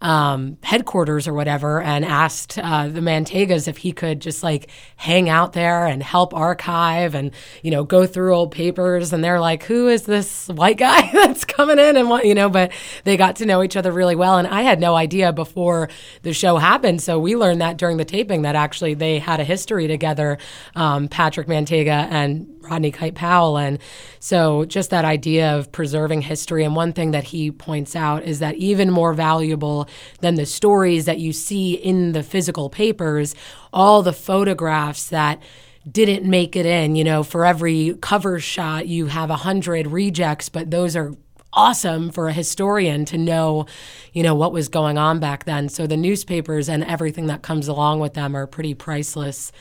um, 0.00 0.58
headquarters 0.62 1.26
or 1.26 1.34
whatever 1.34 1.80
and 1.80 2.04
asked 2.04 2.58
uh, 2.58 2.88
the 2.88 3.00
Manteigas 3.00 3.68
if 3.68 3.78
he 3.78 3.92
could 3.92 4.20
just 4.20 4.42
like 4.42 4.70
hang 4.96 5.28
out 5.28 5.52
there 5.52 5.86
and 5.86 6.02
help 6.02 6.34
archive 6.34 7.14
and 7.14 7.32
you 7.62 7.70
know 7.70 7.84
go 7.84 8.06
through 8.06 8.34
old 8.34 8.52
papers. 8.52 9.12
And 9.12 9.24
they're 9.24 9.40
like, 9.40 9.64
"Who 9.64 9.88
is 9.88 10.02
this 10.02 10.48
white 10.48 10.78
guy 10.78 11.10
that's 11.12 11.44
coming 11.44 11.78
in?" 11.78 11.96
And 11.96 12.08
what 12.08 12.24
you 12.24 12.34
know, 12.34 12.48
but 12.48 12.72
they 13.04 13.16
got 13.16 13.36
to 13.36 13.46
know 13.46 13.62
each 13.62 13.76
other 13.76 13.90
really 13.90 14.16
well. 14.16 14.38
And 14.38 14.46
I 14.46 14.62
had 14.62 14.80
no 14.80 14.94
idea 14.94 15.32
before 15.32 15.88
the 16.22 16.32
show 16.32 16.56
happened, 16.56 17.02
so 17.02 17.18
we 17.18 17.36
learned 17.36 17.60
that 17.60 17.76
during 17.76 17.96
the 17.96 18.04
taping 18.04 18.42
that 18.42 18.54
actually 18.54 18.94
they 18.94 19.18
had 19.24 19.40
a 19.40 19.44
history 19.44 19.88
together, 19.88 20.38
um, 20.76 21.08
Patrick 21.08 21.48
Manteiga 21.48 22.08
and 22.10 22.46
Rodney 22.60 22.90
Kite 22.90 23.14
Powell. 23.14 23.58
And 23.58 23.78
so 24.20 24.64
just 24.64 24.90
that 24.90 25.04
idea 25.04 25.56
of 25.56 25.72
preserving 25.72 26.22
history. 26.22 26.64
And 26.64 26.76
one 26.76 26.92
thing 26.92 27.10
that 27.10 27.24
he 27.24 27.50
points 27.50 27.96
out 27.96 28.22
is 28.22 28.38
that 28.38 28.54
even 28.56 28.90
more 28.90 29.12
valuable 29.12 29.88
than 30.20 30.36
the 30.36 30.46
stories 30.46 31.04
that 31.06 31.18
you 31.18 31.32
see 31.32 31.74
in 31.74 32.12
the 32.12 32.22
physical 32.22 32.70
papers, 32.70 33.34
all 33.72 34.02
the 34.02 34.12
photographs 34.12 35.08
that 35.08 35.42
didn't 35.90 36.24
make 36.24 36.56
it 36.56 36.66
in. 36.66 36.96
You 36.96 37.04
know, 37.04 37.22
for 37.22 37.44
every 37.44 37.96
cover 38.00 38.40
shot, 38.40 38.86
you 38.86 39.06
have 39.06 39.30
a 39.30 39.36
hundred 39.36 39.86
rejects, 39.86 40.48
but 40.48 40.70
those 40.70 40.96
are 40.96 41.14
awesome 41.54 42.10
for 42.10 42.28
a 42.28 42.32
historian 42.32 43.04
to 43.06 43.18
know, 43.18 43.66
you 44.12 44.22
know, 44.22 44.34
what 44.34 44.52
was 44.52 44.68
going 44.68 44.98
on 44.98 45.20
back 45.20 45.44
then. 45.44 45.68
So 45.68 45.86
the 45.86 45.96
newspapers 45.96 46.68
and 46.68 46.84
everything 46.84 47.26
that 47.26 47.42
comes 47.42 47.68
along 47.68 48.00
with 48.00 48.14
them 48.14 48.36
are 48.36 48.46
pretty 48.46 48.74
priceless. 48.74 49.52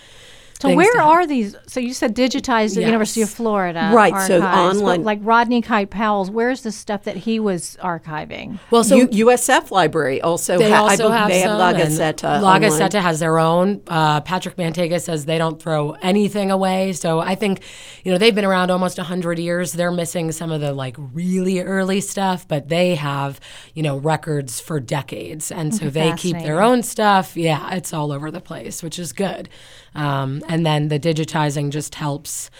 So 0.63 0.75
where 0.75 1.01
are 1.01 1.27
these? 1.27 1.55
So 1.67 1.81
you 1.81 1.93
said 1.93 2.15
digitized 2.15 2.77
at 2.77 2.81
yes. 2.81 2.85
University 2.85 3.21
of 3.21 3.29
Florida, 3.29 3.91
right? 3.93 4.13
Archives, 4.13 4.27
so 4.27 4.41
online, 4.41 5.03
like 5.03 5.19
Rodney 5.21 5.61
Kite 5.61 5.89
Powell's. 5.89 6.31
Where's 6.31 6.61
the 6.61 6.71
stuff 6.71 7.03
that 7.03 7.17
he 7.17 7.37
was 7.39 7.77
archiving? 7.83 8.59
Well, 8.71 8.85
so 8.85 8.95
U- 8.95 9.27
USF 9.27 9.71
Library 9.71 10.21
also. 10.21 10.57
They 10.57 10.71
ha- 10.71 10.83
also 10.83 11.09
have 11.09 11.27
they 11.27 11.41
have 11.41 11.57
La 11.57 11.73
Gaceta. 11.73 12.41
La 12.41 12.59
Gaceta 12.59 13.01
has 13.01 13.19
their 13.19 13.39
own. 13.39 13.81
Uh, 13.87 14.21
Patrick 14.21 14.55
Manteiga 14.55 15.01
says 15.01 15.25
they 15.25 15.37
don't 15.37 15.61
throw 15.61 15.91
anything 16.01 16.49
away. 16.49 16.93
So 16.93 17.19
I 17.19 17.35
think, 17.35 17.61
you 18.05 18.11
know, 18.13 18.17
they've 18.17 18.33
been 18.33 18.45
around 18.45 18.71
almost 18.71 18.97
hundred 18.97 19.39
years. 19.39 19.73
They're 19.73 19.91
missing 19.91 20.31
some 20.31 20.49
of 20.49 20.61
the 20.61 20.71
like 20.71 20.95
really 20.97 21.59
early 21.59 21.99
stuff, 21.99 22.47
but 22.47 22.69
they 22.69 22.95
have 22.95 23.41
you 23.73 23.83
know 23.83 23.97
records 23.97 24.61
for 24.61 24.79
decades, 24.79 25.51
and 25.51 25.75
so 25.75 25.89
they 25.89 26.13
keep 26.13 26.37
their 26.39 26.61
own 26.61 26.83
stuff. 26.83 27.35
Yeah, 27.35 27.75
it's 27.75 27.91
all 27.93 28.13
over 28.13 28.31
the 28.31 28.39
place, 28.39 28.81
which 28.81 28.97
is 28.97 29.11
good. 29.11 29.49
Um, 29.95 30.41
and 30.53 30.67
then 30.67 30.89
the 30.89 30.99
digitizing 30.99 31.71
just 31.71 31.95
helps 31.95 32.51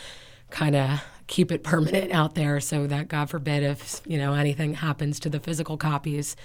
kind 0.49 0.75
of 0.75 0.99
keep 1.27 1.51
it 1.51 1.63
permanent 1.63 2.11
out 2.11 2.33
there. 2.33 2.59
So 2.59 2.87
that 2.87 3.07
God 3.07 3.29
forbid 3.29 3.61
if, 3.61 4.01
you 4.07 4.17
know, 4.17 4.33
anything 4.33 4.73
happens 4.73 5.19
to 5.19 5.29
the 5.29 5.39
physical 5.39 5.77
copies, 5.77 6.35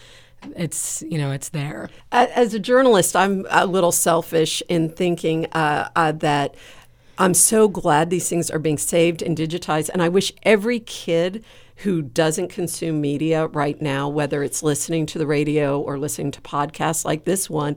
it's 0.55 1.03
you 1.09 1.17
know 1.17 1.33
it's 1.33 1.49
there. 1.49 1.89
As 2.13 2.53
a 2.55 2.61
journalist 2.61 3.17
i'm 3.17 3.45
a 3.51 3.67
little 3.67 3.91
selfish 3.91 4.63
in 4.69 4.89
thinking 4.91 5.47
uh, 5.47 5.89
uh, 5.97 6.13
that 6.13 6.55
i'm 7.19 7.35
so 7.35 7.67
glad 7.67 8.09
these 8.09 8.29
things 8.29 8.49
are 8.49 8.61
being 8.61 8.79
saved 8.79 9.21
and 9.21 9.37
digitized. 9.37 9.89
And 9.89 10.01
i 10.01 10.09
wish 10.09 10.33
every 10.45 10.79
kid 10.79 11.45
who 11.79 12.03
doesn't 12.03 12.51
consume 12.51 13.01
media 13.01 13.49
right 13.49 13.83
now 13.83 14.09
whether 14.09 14.45
it's 14.45 14.63
listening 14.63 15.07
to 15.07 15.19
the 15.19 15.27
radio 15.27 15.81
or 15.81 15.99
listening 15.99 16.31
to 16.31 16.41
podcasts 16.41 17.05
like 17.05 17.25
this 17.25 17.51
one 17.51 17.77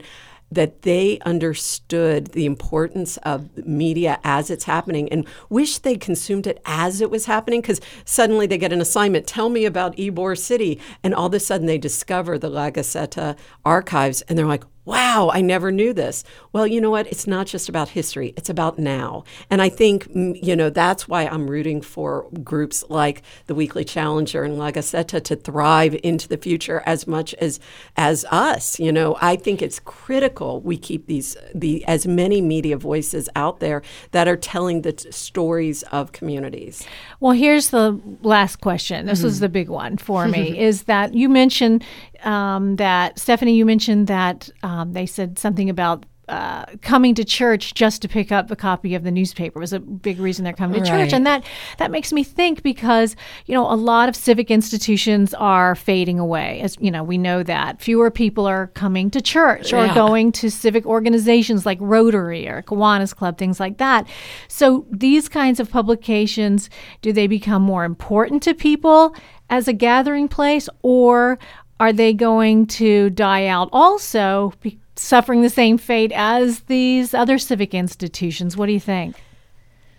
that 0.54 0.82
they 0.82 1.18
understood 1.24 2.28
the 2.28 2.46
importance 2.46 3.16
of 3.18 3.56
media 3.66 4.20
as 4.24 4.50
it's 4.50 4.64
happening 4.64 5.08
and 5.10 5.26
wish 5.48 5.78
they 5.78 5.96
consumed 5.96 6.46
it 6.46 6.60
as 6.64 7.00
it 7.00 7.10
was 7.10 7.26
happening 7.26 7.60
because 7.60 7.80
suddenly 8.04 8.46
they 8.46 8.58
get 8.58 8.72
an 8.72 8.80
assignment 8.80 9.26
tell 9.26 9.48
me 9.48 9.64
about 9.64 9.96
ybor 9.96 10.38
city. 10.38 10.80
And 11.02 11.14
all 11.14 11.26
of 11.26 11.34
a 11.34 11.40
sudden 11.40 11.66
they 11.66 11.78
discover 11.78 12.38
the 12.38 12.50
la 12.50 12.70
gaceta 12.70 13.36
archives 13.64 14.22
and 14.22 14.38
they're 14.38 14.46
like 14.46 14.64
wow, 14.84 15.30
I 15.32 15.40
never 15.40 15.70
knew 15.70 15.92
this. 15.92 16.24
Well, 16.52 16.66
you 16.66 16.80
know 16.80 16.90
what? 16.90 17.06
It's 17.06 17.26
not 17.26 17.46
just 17.46 17.68
about 17.68 17.90
history, 17.90 18.34
it's 18.36 18.50
about 18.50 18.78
now. 18.78 19.24
And 19.48 19.62
I 19.62 19.68
think, 19.68 20.08
you 20.14 20.56
know, 20.56 20.70
that's 20.70 21.06
why 21.06 21.26
I'm 21.26 21.48
rooting 21.48 21.80
for 21.80 22.28
groups 22.42 22.84
like 22.88 23.22
the 23.46 23.54
Weekly 23.54 23.84
Challenger 23.84 24.42
and 24.42 24.58
La 24.58 24.70
Gaceta 24.72 25.22
to 25.22 25.36
thrive 25.36 25.98
into 26.02 26.28
the 26.28 26.36
future 26.36 26.82
as 26.84 27.06
much 27.06 27.34
as 27.34 27.60
as 27.96 28.24
us. 28.30 28.80
You 28.80 28.92
know, 28.92 29.16
I 29.20 29.36
think 29.36 29.62
it's 29.62 29.78
critical 29.78 30.60
we 30.60 30.76
keep 30.76 31.06
these 31.06 31.36
the 31.54 31.84
as 31.84 32.06
many 32.06 32.40
media 32.40 32.76
voices 32.76 33.28
out 33.36 33.60
there 33.60 33.82
that 34.10 34.26
are 34.26 34.36
telling 34.36 34.82
the 34.82 34.92
t- 34.92 35.10
stories 35.12 35.82
of 35.84 36.12
communities. 36.12 36.84
Well, 37.20 37.32
here's 37.32 37.70
the 37.70 38.00
last 38.22 38.56
question. 38.56 39.06
This 39.06 39.20
mm-hmm. 39.20 39.26
was 39.26 39.40
the 39.40 39.48
big 39.48 39.68
one 39.68 39.96
for 39.96 40.26
me 40.26 40.58
is 40.72 40.84
that 40.84 41.14
you 41.14 41.28
mentioned 41.28 41.84
um, 42.24 42.76
that 42.76 43.18
Stephanie, 43.18 43.54
you 43.54 43.64
mentioned 43.64 44.06
that 44.06 44.48
um, 44.62 44.92
they 44.92 45.06
said 45.06 45.38
something 45.38 45.68
about 45.70 46.06
uh, 46.28 46.64
coming 46.82 47.14
to 47.16 47.24
church 47.24 47.74
just 47.74 48.00
to 48.00 48.08
pick 48.08 48.30
up 48.30 48.50
a 48.50 48.56
copy 48.56 48.94
of 48.94 49.02
the 49.02 49.10
newspaper 49.10 49.58
was 49.58 49.72
a 49.72 49.80
big 49.80 50.20
reason 50.20 50.44
they're 50.44 50.54
coming 50.54 50.82
to 50.82 50.90
right. 50.90 51.04
church, 51.04 51.12
and 51.12 51.26
that 51.26 51.44
that 51.78 51.90
makes 51.90 52.12
me 52.12 52.22
think 52.22 52.62
because 52.62 53.16
you 53.46 53.54
know 53.54 53.70
a 53.70 53.74
lot 53.74 54.08
of 54.08 54.14
civic 54.14 54.50
institutions 54.50 55.34
are 55.34 55.74
fading 55.74 56.18
away. 56.20 56.60
As 56.60 56.78
you 56.80 56.90
know, 56.92 57.02
we 57.02 57.18
know 57.18 57.42
that 57.42 57.82
fewer 57.82 58.10
people 58.10 58.46
are 58.46 58.68
coming 58.68 59.10
to 59.10 59.20
church 59.20 59.72
or 59.72 59.84
yeah. 59.84 59.94
going 59.94 60.30
to 60.32 60.48
civic 60.48 60.86
organizations 60.86 61.66
like 61.66 61.78
Rotary 61.80 62.48
or 62.48 62.62
Kiwanis 62.62 63.14
Club, 63.14 63.36
things 63.36 63.58
like 63.58 63.78
that. 63.78 64.08
So 64.46 64.86
these 64.90 65.28
kinds 65.28 65.58
of 65.58 65.70
publications, 65.70 66.70
do 67.02 67.12
they 67.12 67.26
become 67.26 67.62
more 67.62 67.84
important 67.84 68.42
to 68.44 68.54
people? 68.54 69.14
As 69.50 69.68
a 69.68 69.74
gathering 69.74 70.28
place, 70.28 70.66
or 70.80 71.38
are 71.82 71.92
they 71.92 72.12
going 72.12 72.64
to 72.64 73.10
die 73.10 73.46
out 73.46 73.68
also, 73.72 74.52
be- 74.60 74.78
suffering 74.94 75.42
the 75.42 75.50
same 75.50 75.76
fate 75.76 76.12
as 76.14 76.60
these 76.60 77.12
other 77.12 77.38
civic 77.38 77.74
institutions? 77.74 78.56
What 78.56 78.66
do 78.66 78.72
you 78.72 78.78
think? 78.78 79.16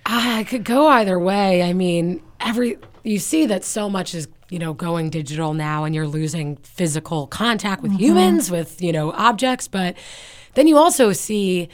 Ah, 0.06 0.38
I 0.38 0.46
could 0.46 0.64
go 0.64 0.88
either 0.88 1.20
way. 1.20 1.62
I 1.62 1.74
mean, 1.74 2.24
every 2.40 2.78
you 3.04 3.20
see 3.20 3.46
that 3.48 3.66
so 3.66 3.90
much 3.90 4.16
is 4.16 4.30
you 4.50 4.60
know 4.60 4.74
going 4.74 5.10
digital 5.10 5.54
now, 5.54 5.84
and 5.84 5.94
you're 5.94 6.08
losing 6.08 6.56
physical 6.56 7.28
contact 7.28 7.82
with 7.82 7.92
mm-hmm. 7.92 8.02
humans, 8.02 8.50
with 8.50 8.82
you 8.82 8.94
know 8.94 9.12
objects. 9.12 9.68
But 9.68 9.98
then 10.54 10.68
you 10.68 10.78
also 10.78 11.12
see 11.12 11.68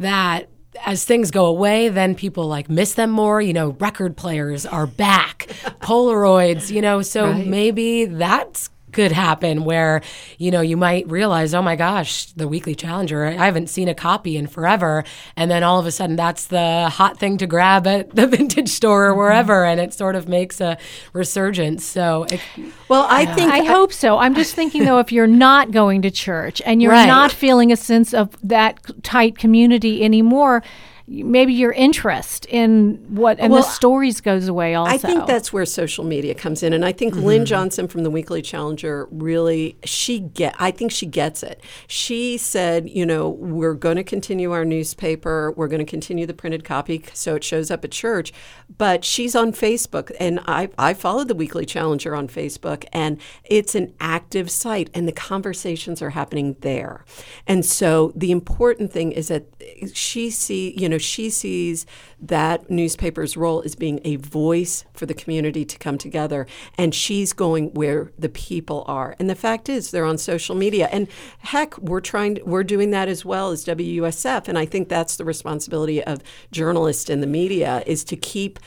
that 0.00 0.48
as 0.84 1.04
things 1.04 1.30
go 1.30 1.46
away, 1.46 1.90
then 1.90 2.16
people 2.16 2.48
like 2.48 2.68
miss 2.68 2.94
them 2.94 3.10
more. 3.10 3.40
You 3.40 3.52
know, 3.52 3.70
record 3.78 4.16
players 4.16 4.66
are 4.66 4.88
back, 4.88 5.46
Polaroids, 5.80 6.72
you 6.72 6.82
know, 6.82 7.02
so 7.02 7.30
right. 7.30 7.46
maybe 7.46 8.06
that's 8.06 8.68
could 8.94 9.12
happen 9.12 9.64
where 9.64 10.00
you 10.38 10.50
know 10.50 10.60
you 10.60 10.76
might 10.76 11.08
realize 11.10 11.52
oh 11.52 11.62
my 11.62 11.76
gosh 11.76 12.26
the 12.32 12.48
weekly 12.48 12.74
challenger 12.74 13.26
i 13.26 13.44
haven't 13.44 13.68
seen 13.68 13.88
a 13.88 13.94
copy 13.94 14.36
in 14.36 14.46
forever. 14.46 15.04
And 15.36 15.50
then 15.50 15.62
all 15.62 15.78
of 15.78 15.86
a 15.86 15.90
sudden 15.90 16.16
that's 16.16 16.46
the 16.46 16.88
hot 16.88 17.18
thing 17.18 17.36
to 17.38 17.46
grab 17.46 17.86
at 17.86 18.14
the 18.14 18.26
vintage 18.36 18.68
store 18.68 19.06
or 19.06 19.14
wherever. 19.14 19.64
And 19.64 19.80
it 19.80 19.92
sort 19.92 20.16
of 20.16 20.28
makes 20.28 20.60
a 20.60 20.78
resurgence. 21.12 21.84
So 21.84 22.24
it, 22.30 22.40
well 22.88 23.06
i 23.10 23.26
think 23.26 23.52
i 23.52 23.64
hope 23.64 23.92
so. 23.92 24.18
I'm 24.18 24.34
just 24.34 24.54
thinking 24.54 24.84
though 24.84 24.98
if 24.98 25.10
you're 25.10 25.26
not 25.26 25.70
going 25.70 26.02
to 26.02 26.10
church 26.10 26.62
and 26.64 26.80
you're 26.80 26.92
right. 26.92 27.06
not 27.06 27.32
feeling 27.32 27.72
a 27.72 27.76
sense 27.76 28.14
of 28.14 28.36
that 28.42 28.78
tight 29.02 29.36
community 29.38 30.04
anymore 30.04 30.62
maybe 31.06 31.52
your 31.52 31.72
interest 31.72 32.46
in 32.46 32.94
what 33.14 33.38
and 33.38 33.52
well, 33.52 33.62
the 33.62 33.68
stories 33.68 34.22
goes 34.22 34.48
away 34.48 34.74
also. 34.74 34.90
I 34.90 34.96
think 34.96 35.26
that's 35.26 35.52
where 35.52 35.66
social 35.66 36.02
media 36.02 36.34
comes 36.34 36.62
in 36.62 36.72
and 36.72 36.84
I 36.84 36.92
think 36.92 37.14
mm-hmm. 37.14 37.24
Lynn 37.24 37.44
Johnson 37.44 37.88
from 37.88 38.04
the 38.04 38.10
Weekly 38.10 38.40
Challenger 38.40 39.06
really 39.10 39.76
she 39.84 40.20
get 40.20 40.54
I 40.58 40.70
think 40.70 40.92
she 40.92 41.04
gets 41.04 41.42
it. 41.42 41.60
She 41.86 42.38
said, 42.38 42.88
you 42.88 43.04
know, 43.04 43.28
we're 43.28 43.74
going 43.74 43.96
to 43.96 44.04
continue 44.04 44.52
our 44.52 44.64
newspaper, 44.64 45.52
we're 45.52 45.68
going 45.68 45.84
to 45.84 45.90
continue 45.90 46.24
the 46.24 46.34
printed 46.34 46.64
copy 46.64 47.04
so 47.12 47.34
it 47.34 47.44
shows 47.44 47.70
up 47.70 47.84
at 47.84 47.90
church, 47.90 48.32
but 48.78 49.04
she's 49.04 49.36
on 49.36 49.52
Facebook 49.52 50.10
and 50.18 50.40
I 50.46 50.70
I 50.78 50.94
follow 50.94 51.24
the 51.24 51.34
Weekly 51.34 51.66
Challenger 51.66 52.14
on 52.16 52.28
Facebook 52.28 52.86
and 52.94 53.20
it's 53.44 53.74
an 53.74 53.92
active 54.00 54.50
site 54.50 54.88
and 54.94 55.06
the 55.06 55.12
conversations 55.12 56.00
are 56.00 56.10
happening 56.10 56.56
there. 56.60 57.04
And 57.46 57.62
so 57.64 58.12
the 58.16 58.30
important 58.30 58.90
thing 58.90 59.12
is 59.12 59.28
that 59.28 59.44
she 59.92 60.30
see, 60.30 60.74
you 60.78 60.88
know, 60.88 60.93
she 60.98 61.30
sees 61.30 61.86
that 62.20 62.70
newspaper's 62.70 63.36
role 63.36 63.62
as 63.64 63.74
being 63.74 64.00
a 64.04 64.16
voice 64.16 64.84
for 64.92 65.06
the 65.06 65.14
community 65.14 65.64
to 65.64 65.78
come 65.78 65.98
together, 65.98 66.46
and 66.76 66.94
she's 66.94 67.32
going 67.32 67.72
where 67.74 68.12
the 68.18 68.28
people 68.28 68.84
are. 68.86 69.14
And 69.18 69.28
the 69.28 69.34
fact 69.34 69.68
is, 69.68 69.90
they're 69.90 70.04
on 70.04 70.18
social 70.18 70.54
media, 70.54 70.88
and 70.90 71.08
heck, 71.38 71.76
we're 71.78 72.00
trying, 72.00 72.38
we're 72.44 72.64
doing 72.64 72.90
that 72.90 73.08
as 73.08 73.24
well 73.24 73.50
as 73.50 73.64
WUSF, 73.64 74.48
and 74.48 74.58
I 74.58 74.66
think 74.66 74.88
that's 74.88 75.16
the 75.16 75.24
responsibility 75.24 76.02
of 76.02 76.22
journalists 76.50 77.10
in 77.10 77.20
the 77.20 77.26
media 77.26 77.82
is 77.86 78.04
to 78.04 78.16
keep. 78.16 78.58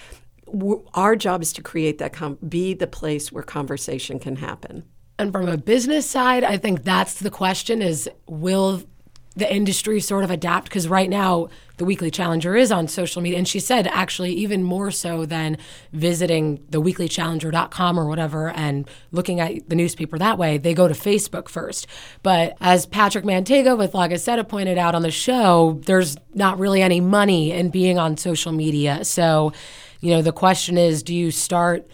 Our 0.93 1.15
job 1.15 1.41
is 1.41 1.51
to 1.53 1.61
create 1.61 1.97
that, 1.97 2.13
com- 2.13 2.37
be 2.47 2.73
the 2.73 2.87
place 2.87 3.31
where 3.31 3.43
conversation 3.43 4.17
can 4.17 4.37
happen. 4.37 4.83
And 5.19 5.31
from 5.31 5.47
a 5.49 5.57
business 5.57 6.09
side, 6.09 6.43
I 6.43 6.57
think 6.57 6.83
that's 6.83 7.15
the 7.15 7.31
question: 7.31 7.81
is 7.81 8.09
will 8.27 8.83
the 9.37 9.53
industry 9.53 9.99
sort 9.99 10.23
of 10.23 10.31
adapt 10.31 10.65
because 10.65 10.87
right 10.87 11.09
now 11.09 11.47
the 11.77 11.85
weekly 11.85 12.09
challenger 12.09 12.55
is 12.55 12.71
on 12.71 12.87
social 12.87 13.21
media. 13.21 13.37
And 13.37 13.47
she 13.47 13.59
said 13.59 13.85
actually 13.85 14.33
even 14.33 14.63
more 14.63 14.89
so 14.89 15.27
than 15.27 15.59
visiting 15.93 16.65
the 16.71 16.81
weeklychallenger.com 16.81 17.99
or 17.99 18.07
whatever 18.07 18.49
and 18.49 18.89
looking 19.11 19.39
at 19.39 19.69
the 19.69 19.75
newspaper 19.75 20.17
that 20.17 20.39
way 20.39 20.57
they 20.57 20.73
go 20.73 20.87
to 20.87 20.95
facebook 20.95 21.49
first. 21.49 21.85
But 22.23 22.57
as 22.59 22.87
patrick 22.87 23.25
manteiga 23.25 23.77
with 23.77 23.93
la 23.93 24.07
gaceta 24.07 24.47
pointed 24.47 24.79
out 24.79 24.95
on 24.95 25.03
the 25.03 25.11
show 25.11 25.79
there's 25.85 26.17
not 26.33 26.57
really 26.57 26.81
any 26.81 26.99
money 26.99 27.51
in 27.51 27.69
being 27.69 27.99
on 27.99 28.17
social 28.17 28.51
media. 28.51 29.05
So 29.05 29.53
you 30.01 30.11
know 30.11 30.23
the 30.23 30.31
question 30.31 30.79
is 30.79 31.03
do 31.03 31.13
you 31.13 31.29
start 31.29 31.87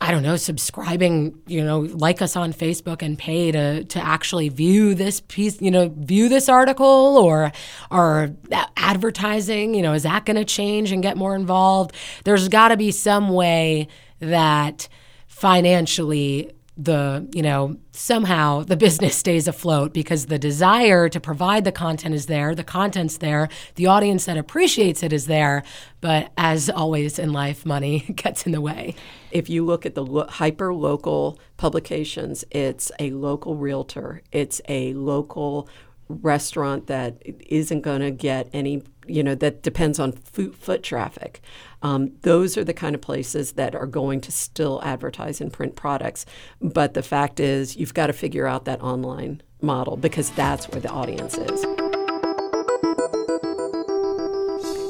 I 0.00 0.10
don't 0.10 0.22
know, 0.22 0.36
subscribing, 0.36 1.38
you 1.46 1.64
know, 1.64 1.80
like 1.80 2.20
us 2.20 2.36
on 2.36 2.52
Facebook 2.52 3.02
and 3.02 3.18
pay 3.18 3.52
to 3.52 3.84
to 3.84 3.98
actually 3.98 4.48
view 4.48 4.94
this 4.94 5.20
piece, 5.20 5.60
you 5.60 5.70
know, 5.70 5.92
view 5.96 6.28
this 6.28 6.48
article 6.48 6.86
or 6.86 7.52
or 7.90 8.30
advertising, 8.76 9.74
you 9.74 9.82
know, 9.82 9.92
is 9.92 10.02
that 10.02 10.24
going 10.24 10.36
to 10.36 10.44
change 10.44 10.92
and 10.92 11.02
get 11.02 11.16
more 11.16 11.34
involved? 11.34 11.94
There's 12.24 12.48
got 12.48 12.68
to 12.68 12.76
be 12.76 12.90
some 12.90 13.30
way 13.30 13.88
that 14.20 14.88
financially 15.26 16.50
the 16.76 17.26
you 17.32 17.42
know 17.42 17.76
somehow 17.92 18.62
the 18.62 18.76
business 18.76 19.16
stays 19.24 19.48
afloat 19.48 19.94
because 19.94 20.26
the 20.26 20.38
desire 20.38 21.08
to 21.08 21.18
provide 21.18 21.64
the 21.64 21.72
content 21.72 22.14
is 22.14 22.26
there 22.26 22.54
the 22.54 22.64
content's 22.64 23.18
there 23.18 23.48
the 23.76 23.86
audience 23.86 24.26
that 24.26 24.36
appreciates 24.36 25.02
it 25.02 25.12
is 25.12 25.26
there 25.26 25.62
but 26.02 26.30
as 26.36 26.68
always 26.68 27.18
in 27.18 27.32
life 27.32 27.64
money 27.64 28.00
gets 28.14 28.46
in 28.46 28.52
the 28.52 28.60
way. 28.60 28.94
If 29.30 29.48
you 29.48 29.64
look 29.64 29.86
at 29.86 29.94
the 29.94 30.04
lo- 30.04 30.26
hyper 30.28 30.74
local 30.74 31.38
publications 31.56 32.44
it's 32.50 32.92
a 32.98 33.10
local 33.10 33.56
realtor. 33.56 34.22
It's 34.30 34.60
a 34.68 34.92
local 34.94 35.68
restaurant 36.08 36.86
that 36.86 37.20
isn't 37.48 37.80
going 37.80 38.00
to 38.00 38.10
get 38.10 38.48
any 38.52 38.82
you 39.08 39.22
know 39.22 39.34
that 39.34 39.62
depends 39.62 39.98
on 39.98 40.12
foot, 40.12 40.54
foot 40.54 40.82
traffic 40.82 41.40
um, 41.82 42.12
those 42.22 42.56
are 42.56 42.64
the 42.64 42.74
kind 42.74 42.94
of 42.94 43.00
places 43.00 43.52
that 43.52 43.74
are 43.74 43.86
going 43.86 44.20
to 44.20 44.32
still 44.32 44.80
advertise 44.82 45.40
in 45.40 45.50
print 45.50 45.76
products 45.76 46.26
but 46.60 46.94
the 46.94 47.02
fact 47.02 47.40
is 47.40 47.76
you've 47.76 47.94
got 47.94 48.08
to 48.08 48.12
figure 48.12 48.46
out 48.46 48.64
that 48.64 48.80
online 48.80 49.40
model 49.60 49.96
because 49.96 50.30
that's 50.30 50.68
where 50.68 50.80
the 50.80 50.90
audience 50.90 51.36
is 51.38 51.64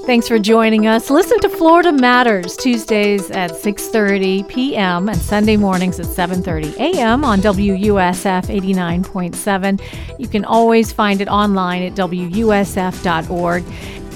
Thanks 0.06 0.28
for 0.28 0.38
joining 0.38 0.86
us. 0.86 1.10
Listen 1.10 1.40
to 1.40 1.48
Florida 1.48 1.90
Matters 1.90 2.56
Tuesdays 2.56 3.28
at 3.32 3.50
6:30 3.50 4.46
p.m. 4.46 5.08
and 5.08 5.18
Sunday 5.18 5.56
mornings 5.56 5.98
at 5.98 6.06
7:30 6.06 6.76
a.m. 6.76 7.24
on 7.24 7.40
WUSF 7.40 8.46
89.7. 8.46 10.20
You 10.20 10.28
can 10.28 10.44
always 10.44 10.92
find 10.92 11.20
it 11.20 11.26
online 11.26 11.82
at 11.82 11.94
wusf.org. 11.94 13.64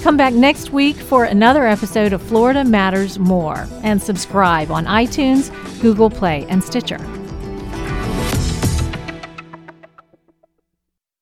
Come 0.03 0.17
back 0.17 0.33
next 0.33 0.71
week 0.71 0.97
for 0.97 1.25
another 1.25 1.67
episode 1.67 2.15
of 2.15 2.23
Florida 2.23 2.65
Matters 2.65 3.19
More 3.19 3.69
and 3.83 4.03
subscribe 4.03 4.71
on 4.71 4.87
iTunes, 4.87 5.51
Google 5.83 6.09
Play, 6.09 6.47
and 6.49 6.65
Stitcher. 6.65 6.99